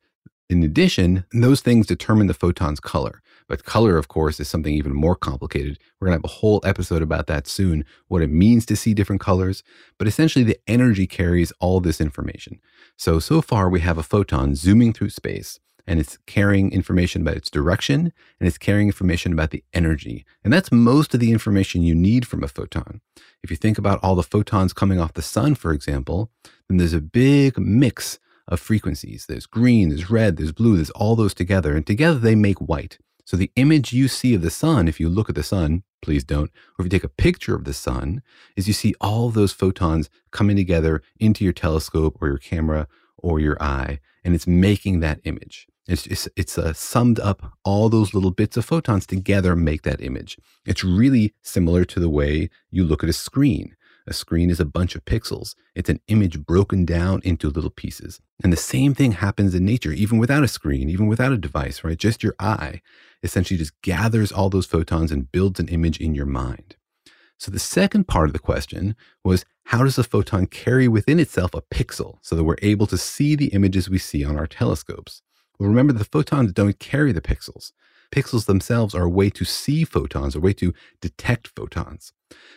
in 0.50 0.64
addition, 0.64 1.26
those 1.32 1.62
things 1.62 1.88
determine 1.88 2.28
the 2.28 2.34
photon's 2.34 2.80
color. 2.80 3.22
But 3.52 3.66
color, 3.66 3.98
of 3.98 4.08
course, 4.08 4.40
is 4.40 4.48
something 4.48 4.74
even 4.74 4.94
more 4.94 5.14
complicated. 5.14 5.78
We're 6.00 6.08
going 6.08 6.18
to 6.18 6.26
have 6.26 6.32
a 6.32 6.40
whole 6.40 6.62
episode 6.64 7.02
about 7.02 7.28
that 7.28 7.48
soon, 7.48 7.84
what 8.08 8.22
it 8.22 8.30
means 8.30 8.66
to 8.68 8.78
see 8.78 8.94
different 8.94 9.20
colors. 9.20 9.62
But 9.98 10.08
essentially, 10.08 10.46
the 10.46 10.58
energy 10.68 11.06
carries 11.06 11.52
all 11.60 11.82
this 11.82 12.00
information. 12.00 12.62
So, 12.96 13.20
so 13.20 13.42
far, 13.42 13.70
we 13.70 13.82
have 13.82 13.98
a 13.98 14.04
photon 14.04 14.56
zooming 14.56 14.94
through 14.94 15.10
space 15.10 15.60
and 15.86 16.00
it's 16.00 16.18
carrying 16.28 16.72
information 16.72 17.24
about 17.24 17.36
its 17.36 17.50
direction 17.50 18.14
and 18.40 18.48
it's 18.48 18.58
carrying 18.58 18.88
information 18.88 19.34
about 19.34 19.50
the 19.50 19.66
energy. 19.74 20.26
And 20.46 20.54
that's 20.54 20.72
most 20.72 21.14
of 21.14 21.20
the 21.20 21.34
information 21.34 21.82
you 21.82 21.94
need 21.94 22.26
from 22.26 22.46
a 22.46 22.48
photon. 22.48 23.02
If 23.44 23.52
you 23.52 23.58
think 23.58 23.78
about 23.78 24.00
all 24.02 24.16
the 24.16 24.24
photons 24.24 24.72
coming 24.72 24.98
off 24.98 25.12
the 25.12 25.22
sun, 25.22 25.56
for 25.56 25.74
example, 25.74 26.32
then 26.70 26.78
there's 26.78 26.94
a 26.94 27.02
big 27.02 27.60
mix 27.60 28.18
of 28.48 28.62
frequencies. 28.62 29.26
There's 29.26 29.46
green, 29.46 29.90
there's 29.90 30.10
red, 30.10 30.38
there's 30.38 30.54
blue, 30.54 30.78
there's 30.78 30.90
all 30.92 31.18
those 31.18 31.34
together, 31.34 31.76
and 31.76 31.86
together 31.86 32.18
they 32.18 32.36
make 32.36 32.60
white. 32.60 32.98
So 33.26 33.38
the 33.38 33.52
image 33.56 33.94
you 33.94 34.08
see 34.08 34.34
of 34.34 34.42
the 34.42 34.50
sun, 34.50 34.88
if 34.88 35.00
you 35.00 35.10
look 35.10 35.30
at 35.30 35.36
the 35.36 35.44
sun, 35.44 35.84
please 36.02 36.24
don't, 36.24 36.50
or 36.78 36.80
if 36.80 36.86
you 36.86 36.90
take 36.90 37.04
a 37.04 37.10
picture 37.10 37.56
of 37.56 37.64
the 37.64 37.74
sun, 37.74 38.22
is 38.56 38.68
you 38.68 38.74
see 38.74 38.96
all 39.00 39.30
those 39.30 39.54
photons 39.54 40.10
coming 40.32 40.56
together 40.56 41.02
into 41.20 41.44
your 41.44 41.54
telescope 41.54 42.18
or 42.20 42.28
your 42.28 42.38
camera 42.38 42.88
or 43.18 43.40
your 43.40 43.62
eye, 43.62 44.00
and 44.24 44.34
it's 44.34 44.48
making 44.48 45.00
that 45.00 45.20
image. 45.24 45.68
It's 45.88 46.06
it's, 46.08 46.28
it's 46.36 46.58
uh, 46.58 46.74
summed 46.74 47.20
up 47.20 47.54
all 47.64 47.90
those 47.90 48.14
little 48.14 48.32
bits 48.32 48.58
of 48.58 48.66
photons 48.66 49.06
together 49.06 49.56
make 49.56 49.82
that 49.84 50.02
image. 50.02 50.38
It's 50.66 50.84
really 50.84 51.34
similar 51.42 51.86
to 51.86 52.00
the 52.00 52.10
way 52.10 52.50
you 52.70 52.84
look 52.84 53.04
at 53.04 53.10
a 53.10 53.14
screen. 53.14 53.76
A 54.08 54.14
screen 54.14 54.50
is 54.50 54.60
a 54.60 54.66
bunch 54.66 54.96
of 54.96 55.06
pixels. 55.06 55.54
It's 55.76 55.90
an 55.90 56.00
image 56.08 56.44
broken 56.44 56.86
down 56.86 57.22
into 57.24 57.50
little 57.50 57.70
pieces. 57.70 58.20
And 58.44 58.52
the 58.52 58.58
same 58.58 58.94
thing 58.94 59.14
happens 59.14 59.54
in 59.54 59.64
nature, 59.64 59.92
even 59.92 60.18
without 60.18 60.44
a 60.44 60.48
screen, 60.48 60.90
even 60.90 61.08
without 61.08 61.32
a 61.32 61.38
device, 61.38 61.84
right? 61.84 61.98
Just 61.98 62.24
your 62.24 62.36
eye 62.40 62.82
essentially 63.24 63.58
just 63.58 63.80
gathers 63.82 64.32
all 64.32 64.50
those 64.50 64.66
photons 64.66 65.12
and 65.12 65.32
builds 65.32 65.60
an 65.60 65.68
image 65.68 66.00
in 66.00 66.16
your 66.16 66.26
mind. 66.26 66.76
So 67.38 67.52
the 67.52 67.60
second 67.60 68.08
part 68.08 68.30
of 68.30 68.34
the 68.34 68.40
question 68.40 68.96
was 69.24 69.46
how 69.66 69.84
does 69.84 69.98
a 69.98 70.04
photon 70.04 70.48
carry 70.48 70.88
within 70.88 71.20
itself 71.20 71.54
a 71.54 71.62
pixel 71.62 72.18
so 72.22 72.36
that 72.36 72.44
we're 72.44 72.58
able 72.62 72.88
to 72.88 72.98
see 72.98 73.36
the 73.36 73.48
images 73.48 73.90
we 73.90 74.00
see 74.00 74.26
on 74.26 74.38
our 74.38 74.48
telescopes? 74.48 75.22
Well, 75.60 75.70
remember, 75.70 75.94
the 75.94 76.06
photons 76.06 76.54
don't 76.54 76.80
carry 76.80 77.12
the 77.12 77.22
pixels. 77.22 77.72
Pixels 78.12 78.46
themselves 78.46 78.94
are 78.94 79.04
a 79.04 79.10
way 79.10 79.30
to 79.30 79.46
see 79.46 79.84
photons, 79.84 80.36
a 80.36 80.40
way 80.40 80.54
to 80.54 80.74
detect 81.02 81.48
photons. 81.48 82.14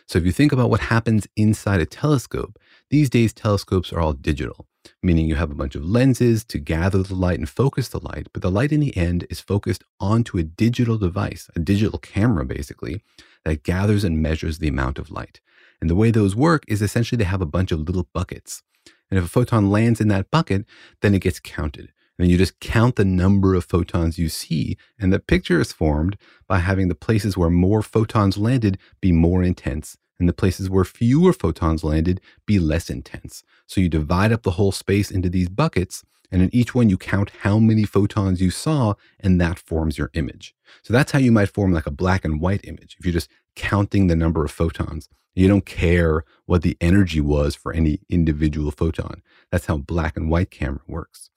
So 0.07 0.19
if 0.19 0.25
you 0.25 0.31
think 0.31 0.51
about 0.51 0.69
what 0.69 0.81
happens 0.81 1.27
inside 1.35 1.79
a 1.79 1.85
telescope, 1.85 2.59
these 2.89 3.09
days 3.09 3.33
telescopes 3.33 3.91
are 3.91 3.99
all 3.99 4.13
digital, 4.13 4.67
meaning 5.01 5.27
you 5.27 5.35
have 5.35 5.51
a 5.51 5.55
bunch 5.55 5.75
of 5.75 5.85
lenses 5.85 6.43
to 6.45 6.59
gather 6.59 7.03
the 7.03 7.15
light 7.15 7.39
and 7.39 7.49
focus 7.49 7.87
the 7.87 7.99
light, 7.99 8.27
but 8.33 8.41
the 8.41 8.51
light 8.51 8.71
in 8.71 8.79
the 8.79 8.95
end 8.95 9.25
is 9.29 9.39
focused 9.39 9.83
onto 9.99 10.37
a 10.37 10.43
digital 10.43 10.97
device, 10.97 11.49
a 11.55 11.59
digital 11.59 11.99
camera 11.99 12.45
basically, 12.45 13.01
that 13.43 13.63
gathers 13.63 14.03
and 14.03 14.21
measures 14.21 14.59
the 14.59 14.67
amount 14.67 14.99
of 14.99 15.11
light. 15.11 15.39
And 15.81 15.89
the 15.89 15.95
way 15.95 16.11
those 16.11 16.35
work 16.35 16.63
is 16.67 16.81
essentially 16.81 17.17
they 17.17 17.25
have 17.25 17.41
a 17.41 17.45
bunch 17.45 17.71
of 17.71 17.79
little 17.79 18.07
buckets. 18.13 18.61
And 19.09 19.17
if 19.17 19.25
a 19.25 19.29
photon 19.29 19.69
lands 19.69 20.01
in 20.01 20.07
that 20.09 20.31
bucket, 20.31 20.65
then 21.01 21.13
it 21.13 21.21
gets 21.21 21.39
counted. 21.39 21.91
And 22.17 22.29
you 22.29 22.37
just 22.37 22.59
count 22.59 22.95
the 22.95 23.05
number 23.05 23.55
of 23.55 23.65
photons 23.65 24.17
you 24.17 24.29
see. 24.29 24.77
And 24.97 25.11
the 25.11 25.19
picture 25.19 25.59
is 25.59 25.73
formed 25.73 26.17
by 26.47 26.59
having 26.59 26.87
the 26.87 26.95
places 26.95 27.37
where 27.37 27.49
more 27.49 27.81
photons 27.81 28.37
landed 28.37 28.77
be 29.01 29.11
more 29.11 29.43
intense 29.43 29.97
and 30.19 30.29
the 30.29 30.33
places 30.33 30.69
where 30.69 30.85
fewer 30.85 31.33
photons 31.33 31.83
landed 31.83 32.21
be 32.45 32.59
less 32.59 32.89
intense. 32.89 33.43
So 33.67 33.81
you 33.81 33.89
divide 33.89 34.31
up 34.31 34.43
the 34.43 34.51
whole 34.51 34.71
space 34.71 35.11
into 35.11 35.29
these 35.29 35.49
buckets. 35.49 36.03
And 36.31 36.41
in 36.41 36.53
each 36.53 36.73
one, 36.73 36.89
you 36.89 36.97
count 36.97 37.31
how 37.41 37.59
many 37.59 37.83
photons 37.83 38.41
you 38.41 38.49
saw, 38.49 38.95
and 39.19 39.39
that 39.39 39.59
forms 39.59 39.97
your 39.97 40.09
image. 40.13 40.55
So 40.81 40.91
that's 40.91 41.11
how 41.11 41.19
you 41.19 41.31
might 41.31 41.49
form 41.53 41.71
like 41.71 41.85
a 41.85 41.91
black 41.91 42.25
and 42.25 42.41
white 42.41 42.61
image. 42.65 42.95
If 42.99 43.05
you're 43.05 43.13
just 43.13 43.29
counting 43.55 44.07
the 44.07 44.15
number 44.15 44.43
of 44.43 44.51
photons, 44.51 45.07
you 45.35 45.47
don't 45.47 45.65
care 45.65 46.23
what 46.45 46.61
the 46.61 46.77
energy 46.81 47.21
was 47.21 47.55
for 47.55 47.73
any 47.73 47.99
individual 48.09 48.71
photon. 48.71 49.21
That's 49.51 49.67
how 49.67 49.77
black 49.77 50.17
and 50.17 50.29
white 50.29 50.49
camera 50.49 50.81
works. 50.87 51.29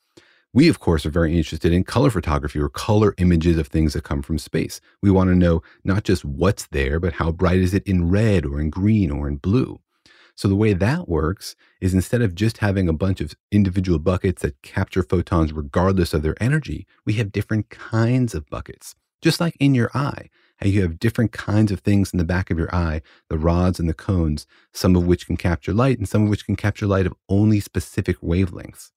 We, 0.55 0.69
of 0.69 0.81
course, 0.81 1.05
are 1.05 1.11
very 1.11 1.37
interested 1.37 1.75
in 1.75 1.85
color 1.85 2.11
photography 2.11 2.59
or 2.59 2.71
color 2.71 3.15
images 3.19 3.59
of 3.59 3.69
things 3.69 3.93
that 3.93 4.05
come 4.05 4.23
from 4.23 4.39
space. 4.39 4.81
We 5.03 5.11
want 5.11 5.29
to 5.29 5.37
know 5.37 5.63
not 5.85 6.05
just 6.05 6.25
what's 6.25 6.67
there, 6.69 6.99
but 6.99 7.13
how 7.15 7.33
bright 7.33 7.59
is 7.59 7.75
it 7.75 7.87
in 7.87 8.09
red 8.09 8.47
or 8.47 8.59
in 8.59 8.71
green 8.71 9.11
or 9.11 9.29
in 9.29 9.37
blue. 9.37 9.79
So 10.37 10.49
the 10.49 10.57
way 10.57 10.73
that 10.73 11.09
works 11.09 11.55
is 11.83 11.93
instead 11.93 12.23
of 12.23 12.35
just 12.35 12.59
having 12.59 12.89
a 12.89 12.95
bunch 12.95 13.21
of 13.21 13.35
individual 13.53 13.99
buckets 13.99 14.41
that 14.43 14.63
capture 14.63 15.03
photons 15.03 15.53
regardless 15.53 16.15
of 16.15 16.23
their 16.23 16.41
energy, 16.43 16.87
we 17.05 17.15
have 17.15 17.33
different 17.33 17.69
kinds 17.69 18.35
of 18.35 18.49
buckets. 18.49 18.95
Just 19.21 19.41
like 19.41 19.57
in 19.61 19.75
your 19.75 19.91
eye, 19.95 20.31
how 20.59 20.69
you 20.69 20.81
have 20.83 20.99
different 20.99 21.33
kinds 21.33 21.71
of 21.73 21.81
things 21.81 22.13
in 22.13 22.19
the 22.19 22.25
back 22.25 22.51
of 22.51 22.59
your 22.59 22.75
eye, 22.75 23.03
the 23.29 23.37
rods 23.37 23.79
and 23.79 23.89
the 23.89 23.95
cones, 23.95 24.47
some 24.73 24.97
of 24.97 25.07
which 25.07 25.27
can 25.27 25.37
capture 25.37 25.75
light 25.75 25.99
and 25.99 26.09
some 26.09 26.23
of 26.23 26.29
which 26.31 26.47
can 26.47 26.57
capture 26.57 26.87
light 26.87 27.07
of 27.07 27.15
only 27.29 27.61
specific 27.61 28.21
wavelengths. 28.21 28.93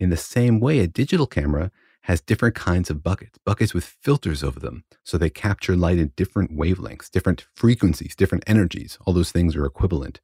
In 0.00 0.08
the 0.08 0.16
same 0.16 0.60
way, 0.60 0.78
a 0.78 0.86
digital 0.86 1.26
camera 1.26 1.70
has 2.04 2.22
different 2.22 2.54
kinds 2.54 2.88
of 2.88 3.02
buckets, 3.02 3.38
buckets 3.44 3.74
with 3.74 3.84
filters 3.84 4.42
over 4.42 4.58
them. 4.58 4.82
So 5.04 5.18
they 5.18 5.28
capture 5.28 5.76
light 5.76 5.98
in 5.98 6.12
different 6.16 6.56
wavelengths, 6.56 7.10
different 7.10 7.46
frequencies, 7.54 8.16
different 8.16 8.44
energies. 8.46 8.96
All 9.04 9.12
those 9.12 9.30
things 9.30 9.54
are 9.54 9.66
equivalent. 9.66 10.18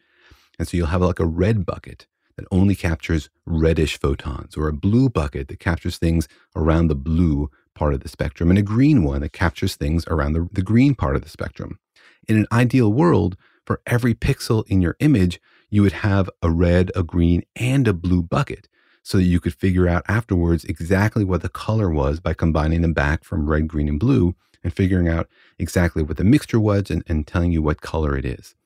And 0.59 0.67
so 0.67 0.79
you'll 0.79 0.87
have 0.87 1.03
like 1.03 1.21
a 1.21 1.27
red 1.27 1.67
bucket 1.67 2.07
that 2.37 2.47
only 2.51 2.75
captures 2.75 3.29
reddish 3.45 3.99
photons, 3.99 4.57
or 4.57 4.69
a 4.69 4.73
blue 4.73 5.11
bucket 5.11 5.49
that 5.49 5.61
captures 5.61 5.99
things 5.99 6.27
around 6.55 6.89
the 6.89 6.95
blue 6.95 7.51
part 7.75 7.93
of 7.93 8.01
the 8.01 8.09
spectrum, 8.09 8.49
and 8.49 8.59
a 8.59 8.63
green 8.63 9.03
one 9.03 9.21
that 9.21 9.33
captures 9.33 9.77
things 9.77 10.07
around 10.09 10.33
the, 10.33 10.49
the 10.53 10.63
green 10.63 10.95
part 10.95 11.17
of 11.17 11.23
the 11.23 11.29
spectrum. 11.29 11.79
In 12.27 12.37
an 12.39 12.47
ideal 12.51 12.93
world, 12.93 13.37
for 13.67 13.81
every 13.87 14.15
pixel 14.15 14.67
in 14.69 14.81
your 14.81 14.97
image, 15.01 15.41
you 15.69 15.83
would 15.83 15.93
have 15.93 16.31
a 16.43 16.51
red, 16.51 16.91
a 16.95 17.03
green, 17.03 17.43
and 17.55 17.87
a 17.87 17.93
blue 17.93 18.23
bucket 18.23 18.69
so 19.07 19.19
that 19.19 19.25
you 19.25 19.39
could 19.39 19.55
figure 19.55 19.87
out 19.87 20.03
afterwards 20.09 20.65
exactly 20.65 21.23
what 21.23 21.41
the 21.41 21.49
color 21.49 21.89
was 21.89 22.19
by 22.19 22.35
combining 22.35 22.83
them 22.83 22.93
back 22.93 23.23
from 23.23 23.49
red, 23.49 23.69
green, 23.69 23.89
and 23.89 24.01
blue 24.01 24.35
and 24.65 24.75
figuring 24.75 25.09
out 25.09 25.29
exactly 25.61 26.03
what 26.03 26.17
the 26.17 26.25
mixture 26.25 26.59
was 26.59 26.91
and, 26.91 27.05
and 27.07 27.25
telling 27.25 27.53
you 27.53 27.63
what 27.63 27.81
color 27.81 28.19
it 28.19 28.25
is. 28.25 28.57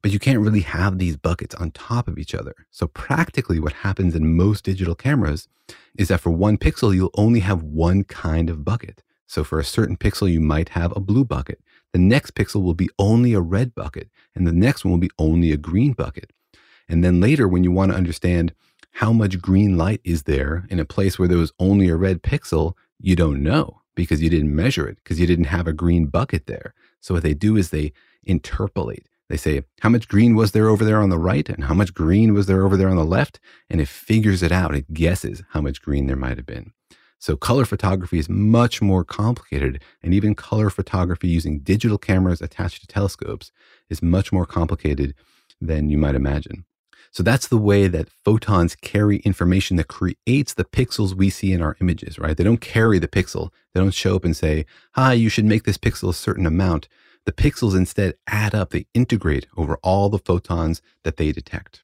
But 0.00 0.10
you 0.10 0.18
can't 0.18 0.40
really 0.40 0.62
have 0.62 0.96
these 0.96 1.18
buckets 1.18 1.54
on 1.54 1.72
top 1.72 2.08
of 2.08 2.18
each 2.18 2.34
other. 2.34 2.54
So, 2.70 2.86
practically, 2.86 3.60
what 3.60 3.74
happens 3.74 4.14
in 4.14 4.38
most 4.38 4.64
digital 4.64 4.94
cameras 4.94 5.48
is 5.98 6.08
that 6.08 6.20
for 6.20 6.30
one 6.30 6.56
pixel, 6.56 6.94
you'll 6.94 7.10
only 7.12 7.40
have 7.40 7.62
one 7.62 8.04
kind 8.04 8.48
of 8.48 8.64
bucket. 8.64 9.02
So, 9.26 9.44
for 9.44 9.58
a 9.58 9.64
certain 9.64 9.98
pixel, 9.98 10.32
you 10.32 10.40
might 10.40 10.70
have 10.70 10.96
a 10.96 11.00
blue 11.00 11.26
bucket. 11.26 11.60
The 11.92 11.98
next 11.98 12.34
pixel 12.34 12.62
will 12.62 12.72
be 12.72 12.88
only 12.98 13.34
a 13.34 13.42
red 13.42 13.74
bucket, 13.74 14.08
and 14.34 14.46
the 14.46 14.52
next 14.52 14.82
one 14.82 14.92
will 14.92 14.98
be 14.98 15.10
only 15.18 15.52
a 15.52 15.58
green 15.58 15.92
bucket. 15.92 16.32
And 16.88 17.04
then 17.04 17.20
later, 17.20 17.46
when 17.46 17.64
you 17.64 17.70
want 17.70 17.92
to 17.92 17.98
understand 17.98 18.54
how 18.92 19.12
much 19.12 19.40
green 19.40 19.76
light 19.78 20.00
is 20.04 20.24
there 20.24 20.66
in 20.70 20.78
a 20.80 20.84
place 20.84 21.18
where 21.18 21.28
there 21.28 21.38
was 21.38 21.52
only 21.58 21.88
a 21.88 21.96
red 21.96 22.22
pixel, 22.22 22.74
you 22.98 23.16
don't 23.16 23.42
know 23.42 23.80
because 23.94 24.22
you 24.22 24.30
didn't 24.30 24.54
measure 24.54 24.88
it 24.88 24.96
because 24.96 25.20
you 25.20 25.26
didn't 25.26 25.44
have 25.44 25.66
a 25.66 25.72
green 25.72 26.06
bucket 26.06 26.46
there. 26.46 26.74
So 27.00 27.14
what 27.14 27.22
they 27.22 27.34
do 27.34 27.56
is 27.56 27.70
they 27.70 27.92
interpolate. 28.26 29.06
They 29.28 29.36
say, 29.36 29.62
how 29.80 29.88
much 29.88 30.08
green 30.08 30.34
was 30.34 30.52
there 30.52 30.68
over 30.68 30.84
there 30.84 31.00
on 31.00 31.08
the 31.08 31.18
right 31.18 31.48
and 31.48 31.64
how 31.64 31.74
much 31.74 31.94
green 31.94 32.34
was 32.34 32.46
there 32.46 32.64
over 32.64 32.76
there 32.76 32.88
on 32.88 32.96
the 32.96 33.04
left? 33.04 33.38
And 33.68 33.80
it 33.80 33.88
figures 33.88 34.42
it 34.42 34.50
out. 34.50 34.74
It 34.74 34.92
guesses 34.92 35.42
how 35.50 35.60
much 35.60 35.82
green 35.82 36.06
there 36.06 36.16
might 36.16 36.36
have 36.36 36.46
been. 36.46 36.72
So 37.20 37.36
color 37.36 37.64
photography 37.64 38.18
is 38.18 38.28
much 38.28 38.82
more 38.82 39.04
complicated. 39.04 39.82
And 40.02 40.12
even 40.12 40.34
color 40.34 40.68
photography 40.68 41.28
using 41.28 41.60
digital 41.60 41.98
cameras 41.98 42.40
attached 42.40 42.80
to 42.80 42.86
telescopes 42.86 43.52
is 43.88 44.02
much 44.02 44.32
more 44.32 44.46
complicated 44.46 45.14
than 45.60 45.90
you 45.90 45.98
might 45.98 46.14
imagine. 46.14 46.64
So 47.12 47.22
that's 47.24 47.48
the 47.48 47.58
way 47.58 47.88
that 47.88 48.08
photons 48.24 48.76
carry 48.76 49.18
information 49.18 49.76
that 49.76 49.88
creates 49.88 50.54
the 50.54 50.64
pixels 50.64 51.14
we 51.14 51.28
see 51.28 51.52
in 51.52 51.60
our 51.60 51.76
images, 51.80 52.18
right? 52.18 52.36
They 52.36 52.44
don't 52.44 52.60
carry 52.60 53.00
the 53.00 53.08
pixel. 53.08 53.50
They 53.74 53.80
don't 53.80 53.94
show 53.94 54.14
up 54.14 54.24
and 54.24 54.36
say, 54.36 54.64
hi, 54.92 55.14
you 55.14 55.28
should 55.28 55.44
make 55.44 55.64
this 55.64 55.78
pixel 55.78 56.10
a 56.10 56.14
certain 56.14 56.46
amount. 56.46 56.88
The 57.26 57.32
pixels 57.32 57.76
instead 57.76 58.14
add 58.28 58.54
up, 58.54 58.70
they 58.70 58.86
integrate 58.94 59.46
over 59.56 59.76
all 59.82 60.08
the 60.08 60.18
photons 60.18 60.82
that 61.02 61.16
they 61.16 61.32
detect. 61.32 61.82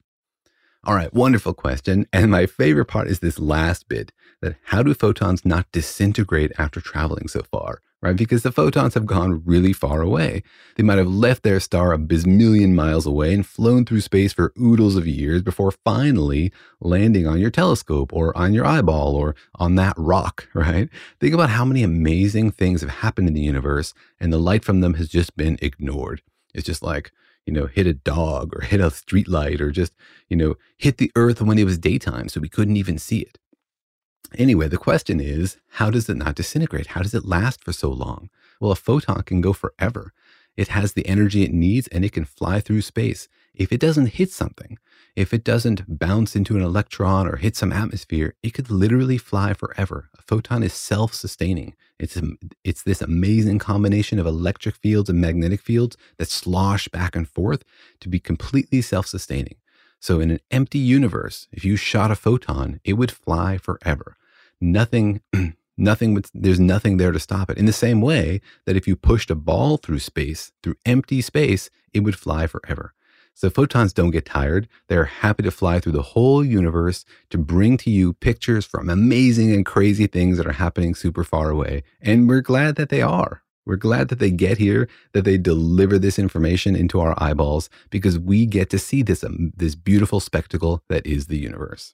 All 0.83 0.95
right, 0.95 1.13
wonderful 1.13 1.53
question. 1.53 2.07
And 2.13 2.31
my 2.31 2.45
favorite 2.45 2.85
part 2.85 3.09
is 3.09 3.19
this 3.19 3.37
last 3.37 3.89
bit 3.89 4.13
that 4.41 4.55
how 4.65 4.81
do 4.81 4.93
photons 4.93 5.43
not 5.43 5.69
disintegrate 5.73 6.53
after 6.57 6.79
traveling 6.79 7.27
so 7.27 7.43
far? 7.43 7.81
Right? 8.01 8.15
Because 8.15 8.43
the 8.43 8.51
photons 8.51 8.93
have 8.93 9.05
gone 9.05 9.43
really 9.45 9.73
far 9.73 10.01
away. 10.01 10.43
They 10.75 10.83
might 10.83 10.99
have 10.99 11.07
left 11.07 11.43
their 11.43 11.59
star 11.59 11.93
a 11.93 11.97
bazillion 11.97 12.73
miles 12.73 13.05
away 13.05 13.33
and 13.33 13.45
flown 13.45 13.85
through 13.85 14.01
space 14.01 14.33
for 14.33 14.53
oodles 14.59 14.95
of 14.95 15.07
years 15.07 15.41
before 15.41 15.71
finally 15.71 16.51
landing 16.79 17.25
on 17.25 17.39
your 17.39 17.49
telescope 17.49 18.13
or 18.13 18.37
on 18.37 18.53
your 18.53 18.65
eyeball 18.65 19.15
or 19.15 19.35
on 19.55 19.75
that 19.75 19.95
rock, 19.97 20.47
right? 20.53 20.89
Think 21.19 21.33
about 21.33 21.49
how 21.49 21.65
many 21.65 21.83
amazing 21.83 22.51
things 22.51 22.81
have 22.81 22.89
happened 22.89 23.27
in 23.27 23.33
the 23.33 23.41
universe 23.41 23.93
and 24.19 24.31
the 24.31 24.37
light 24.37 24.63
from 24.63 24.81
them 24.81 24.95
has 24.95 25.09
just 25.09 25.35
been 25.35 25.57
ignored. 25.61 26.21
It's 26.53 26.65
just 26.65 26.83
like, 26.83 27.11
you 27.45 27.53
know, 27.53 27.65
hit 27.65 27.87
a 27.87 27.93
dog 27.93 28.55
or 28.55 28.61
hit 28.65 28.79
a 28.79 28.91
street 28.91 29.27
light 29.27 29.59
or 29.59 29.71
just, 29.71 29.93
you 30.29 30.37
know, 30.37 30.55
hit 30.77 30.97
the 30.97 31.11
earth 31.15 31.41
when 31.41 31.57
it 31.57 31.63
was 31.63 31.79
daytime 31.79 32.29
so 32.29 32.39
we 32.39 32.49
couldn't 32.49 32.77
even 32.77 32.99
see 32.99 33.19
it. 33.19 33.39
Anyway, 34.35 34.67
the 34.67 34.77
question 34.77 35.19
is 35.19 35.57
how 35.69 35.89
does 35.89 36.09
it 36.09 36.17
not 36.17 36.35
disintegrate? 36.35 36.87
How 36.87 37.01
does 37.01 37.13
it 37.13 37.25
last 37.25 37.63
for 37.63 37.71
so 37.71 37.89
long? 37.89 38.29
Well, 38.59 38.71
a 38.71 38.75
photon 38.75 39.23
can 39.23 39.41
go 39.41 39.53
forever. 39.53 40.13
It 40.57 40.69
has 40.69 40.93
the 40.93 41.07
energy 41.07 41.43
it 41.43 41.53
needs 41.53 41.87
and 41.89 42.03
it 42.03 42.11
can 42.11 42.25
fly 42.25 42.59
through 42.59 42.81
space. 42.81 43.27
If 43.53 43.71
it 43.71 43.79
doesn't 43.79 44.13
hit 44.13 44.31
something, 44.31 44.77
if 45.15 45.33
it 45.33 45.43
doesn't 45.43 45.99
bounce 45.99 46.35
into 46.35 46.55
an 46.55 46.61
electron 46.61 47.27
or 47.27 47.37
hit 47.37 47.55
some 47.55 47.71
atmosphere, 47.71 48.35
it 48.43 48.53
could 48.53 48.69
literally 48.69 49.17
fly 49.17 49.53
forever. 49.53 50.09
A 50.17 50.21
photon 50.21 50.63
is 50.63 50.73
self 50.73 51.13
sustaining. 51.13 51.75
It's, 51.99 52.17
um, 52.17 52.37
it's 52.63 52.83
this 52.83 53.01
amazing 53.01 53.59
combination 53.59 54.19
of 54.19 54.25
electric 54.25 54.75
fields 54.75 55.09
and 55.09 55.21
magnetic 55.21 55.61
fields 55.61 55.95
that 56.17 56.29
slosh 56.29 56.87
back 56.87 57.15
and 57.15 57.27
forth 57.27 57.63
to 58.01 58.09
be 58.09 58.19
completely 58.19 58.81
self 58.81 59.07
sustaining. 59.07 59.55
So, 59.99 60.19
in 60.19 60.31
an 60.31 60.39
empty 60.51 60.79
universe, 60.79 61.47
if 61.51 61.65
you 61.65 61.75
shot 61.75 62.11
a 62.11 62.15
photon, 62.15 62.79
it 62.83 62.93
would 62.93 63.11
fly 63.11 63.57
forever. 63.57 64.15
Nothing, 64.61 65.21
nothing 65.77 66.13
would, 66.13 66.29
there's 66.33 66.59
nothing 66.59 66.97
there 66.97 67.11
to 67.11 67.19
stop 67.19 67.49
it. 67.49 67.57
In 67.57 67.65
the 67.65 67.73
same 67.73 68.01
way 68.01 68.41
that 68.65 68.75
if 68.75 68.87
you 68.87 68.95
pushed 68.95 69.31
a 69.31 69.35
ball 69.35 69.77
through 69.77 69.99
space, 69.99 70.51
through 70.61 70.75
empty 70.85 71.21
space, 71.21 71.69
it 71.93 72.01
would 72.01 72.17
fly 72.17 72.47
forever. 72.47 72.93
So 73.33 73.51
photons 73.51 73.93
don't 73.93 74.09
get 74.09 74.25
tired. 74.25 74.67
They're 74.87 75.05
happy 75.05 75.43
to 75.43 75.51
fly 75.51 75.79
through 75.79 75.91
the 75.91 76.01
whole 76.01 76.43
universe 76.43 77.05
to 77.29 77.37
bring 77.37 77.77
to 77.77 77.91
you 77.91 78.13
pictures 78.13 78.65
from 78.65 78.89
amazing 78.89 79.53
and 79.53 79.63
crazy 79.63 80.07
things 80.07 80.37
that 80.37 80.47
are 80.47 80.53
happening 80.53 80.95
super 80.95 81.23
far 81.23 81.51
away. 81.51 81.83
And 82.01 82.27
we're 82.27 82.41
glad 82.41 82.77
that 82.77 82.89
they 82.89 83.03
are. 83.03 83.43
We're 83.67 83.75
glad 83.75 84.07
that 84.07 84.19
they 84.19 84.31
get 84.31 84.57
here, 84.57 84.87
that 85.11 85.25
they 85.25 85.37
deliver 85.37 85.99
this 85.99 86.17
information 86.17 86.75
into 86.75 87.01
our 87.01 87.13
eyeballs 87.21 87.69
because 87.89 88.17
we 88.17 88.45
get 88.45 88.69
to 88.69 88.79
see 88.79 89.03
this, 89.03 89.25
um, 89.25 89.51
this 89.57 89.75
beautiful 89.75 90.21
spectacle 90.21 90.81
that 90.87 91.05
is 91.05 91.27
the 91.27 91.37
universe. 91.37 91.93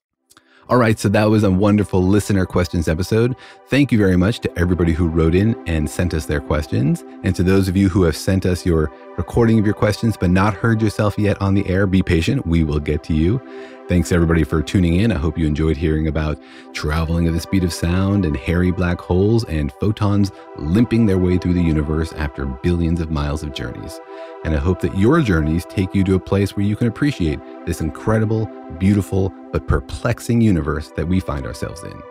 All 0.70 0.78
right, 0.78 0.98
so 0.98 1.10
that 1.10 1.26
was 1.26 1.44
a 1.44 1.52
wonderful 1.52 2.02
listener 2.02 2.46
questions 2.46 2.88
episode. 2.88 3.36
Thank 3.68 3.92
you 3.92 3.98
very 3.98 4.16
much 4.16 4.40
to 4.42 4.58
everybody 4.58 4.94
who 4.94 5.08
wrote 5.08 5.36
in 5.36 5.62
and 5.68 5.90
sent 5.90 6.14
us 6.14 6.26
their 6.26 6.40
questions. 6.40 7.04
And 7.24 7.36
to 7.36 7.44
those 7.44 7.68
of 7.68 7.76
you 7.76 7.90
who 7.90 8.04
have 8.04 8.16
sent 8.16 8.46
us 8.46 8.66
your 8.66 8.90
recording 9.18 9.60
of 9.60 9.66
your 9.66 9.76
questions 9.76 10.18
but 10.18 10.30
not 10.30 10.54
heard 10.54 10.82
yourself 10.82 11.18
yet 11.18 11.42
on 11.42 11.54
the 11.54 11.68
air, 11.68 11.88
be 11.88 12.02
patient. 12.02 12.46
We 12.46 12.64
will 12.64 12.80
get 12.80 13.04
to 13.06 13.14
you. 13.14 13.42
Thanks 13.88 14.12
everybody 14.12 14.44
for 14.44 14.62
tuning 14.62 14.96
in. 14.96 15.12
I 15.12 15.18
hope 15.18 15.38
you 15.38 15.46
enjoyed 15.46 15.76
hearing 15.76 16.08
about 16.08 16.40
traveling 16.74 17.28
at 17.28 17.34
the 17.34 17.40
speed 17.40 17.64
of 17.64 17.74
sound 17.74 18.26
and 18.26 18.36
hairy 18.36 18.72
black 18.72 19.00
holes 19.00 19.44
and 19.46 19.72
photons 19.74 20.32
limping 20.58 21.06
their 21.06 21.18
way 21.18 21.38
through 21.38 21.54
the 21.54 21.62
universe 21.62 22.14
after 22.14 22.46
billions 22.46 23.02
of 23.02 23.12
miles 23.12 23.44
of 23.44 23.54
journeys. 23.54 24.00
And 24.46 24.56
I 24.56 24.58
hope 24.58 24.82
that 24.82 24.98
your 24.98 25.22
journeys 25.22 25.66
take 25.66 25.94
you 25.94 26.04
to 26.06 26.16
a 26.16 26.20
place 26.20 26.56
where 26.56 26.66
you 26.66 26.76
can 26.76 26.88
appreciate 26.88 27.40
this 27.66 27.82
incredible, 27.82 28.50
beautiful, 28.80 29.34
but 29.52 29.68
perplexing 29.68 30.42
universe 30.42 30.92
that 30.96 31.08
we 31.08 31.20
find 31.20 31.46
ourselves 31.46 31.84
in. 31.84 32.02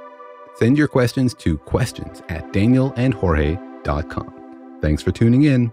Send 0.56 0.76
your 0.76 0.88
questions 0.88 1.34
to 1.34 1.58
questions 1.58 2.22
at 2.28 2.52
danielandjorge.com. 2.52 4.78
Thanks 4.80 5.02
for 5.02 5.10
tuning 5.10 5.44
in. 5.44 5.72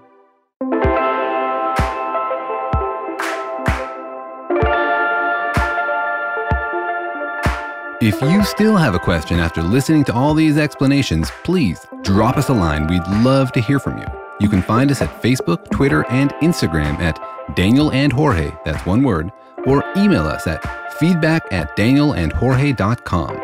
If 8.02 8.22
you 8.22 8.46
still 8.46 8.78
have 8.78 8.96
a 8.96 9.00
question 9.00 9.40
after 9.40 9.62
listening 9.62 10.06
to 10.06 10.14
all 10.14 10.34
these 10.34 10.58
explanations, 10.58 11.30
please 11.44 11.86
drop 12.02 12.38
us 12.38 12.48
a 12.48 12.54
line. 12.54 12.88
We'd 12.88 13.06
love 13.26 13.52
to 13.52 13.60
hear 13.60 13.78
from 13.78 13.98
you. 13.98 14.06
You 14.40 14.48
can 14.48 14.62
find 14.62 14.90
us 14.90 15.02
at 15.02 15.22
Facebook, 15.22 15.70
Twitter, 15.70 16.06
and 16.10 16.32
Instagram 16.36 16.98
at 17.00 17.20
Daniel 17.58 17.92
and 17.92 18.14
Jorge, 18.14 18.54
that's 18.64 18.86
one 18.86 19.04
word, 19.04 19.34
or 19.66 19.84
email 19.98 20.26
us 20.26 20.48
at 20.48 20.94
feedback 20.94 21.52
at 21.52 21.76
danielandjorge.com. 21.76 23.42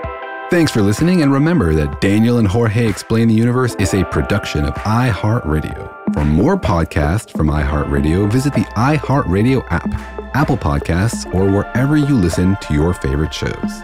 Thanks 0.49 0.71
for 0.71 0.81
listening, 0.81 1.21
and 1.21 1.33
remember 1.33 1.73
that 1.73 1.99
Daniel 1.99 2.37
and 2.37 2.47
Jorge 2.47 2.87
Explain 2.87 3.27
the 3.27 3.33
Universe 3.33 3.75
is 3.75 3.93
a 3.93 4.05
production 4.05 4.63
of 4.63 4.73
iHeartRadio. 4.75 6.13
For 6.13 6.23
more 6.23 6.55
podcasts 6.55 7.35
from 7.35 7.47
iHeartRadio, 7.47 8.31
visit 8.31 8.53
the 8.53 8.61
iHeartRadio 8.61 9.65
app, 9.69 9.89
Apple 10.33 10.55
Podcasts, 10.55 11.25
or 11.33 11.51
wherever 11.51 11.97
you 11.97 12.15
listen 12.15 12.55
to 12.61 12.73
your 12.73 12.93
favorite 12.93 13.33
shows. 13.33 13.83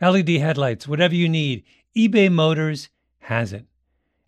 LED 0.00 0.28
headlights, 0.30 0.88
whatever 0.88 1.14
you 1.14 1.28
need, 1.28 1.64
eBay 1.96 2.30
Motors 2.30 2.88
has 3.20 3.52
it. 3.52 3.66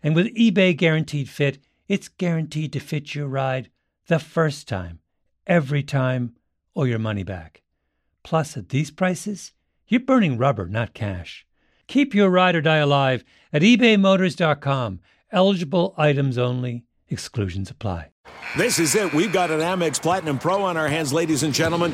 And 0.01 0.15
with 0.15 0.35
eBay 0.35 0.75
Guaranteed 0.75 1.29
Fit, 1.29 1.59
it's 1.87 2.07
guaranteed 2.07 2.73
to 2.73 2.79
fit 2.79 3.15
your 3.15 3.27
ride 3.27 3.69
the 4.07 4.19
first 4.19 4.67
time, 4.67 4.99
every 5.45 5.83
time, 5.83 6.33
or 6.73 6.87
your 6.87 6.99
money 6.99 7.23
back. 7.23 7.61
Plus, 8.23 8.57
at 8.57 8.69
these 8.69 8.91
prices, 8.91 9.53
you're 9.87 9.99
burning 9.99 10.37
rubber, 10.37 10.67
not 10.67 10.93
cash. 10.93 11.45
Keep 11.87 12.13
your 12.13 12.29
ride 12.29 12.55
or 12.55 12.61
die 12.61 12.77
alive 12.77 13.23
at 13.53 13.61
ebaymotors.com. 13.61 14.99
Eligible 15.31 15.93
items 15.97 16.37
only, 16.37 16.83
exclusions 17.09 17.69
apply. 17.69 18.11
This 18.57 18.79
is 18.79 18.95
it. 18.95 19.13
We've 19.13 19.31
got 19.31 19.51
an 19.51 19.61
Amex 19.61 20.01
Platinum 20.01 20.39
Pro 20.39 20.63
on 20.63 20.77
our 20.77 20.87
hands, 20.87 21.13
ladies 21.13 21.43
and 21.43 21.53
gentlemen. 21.53 21.93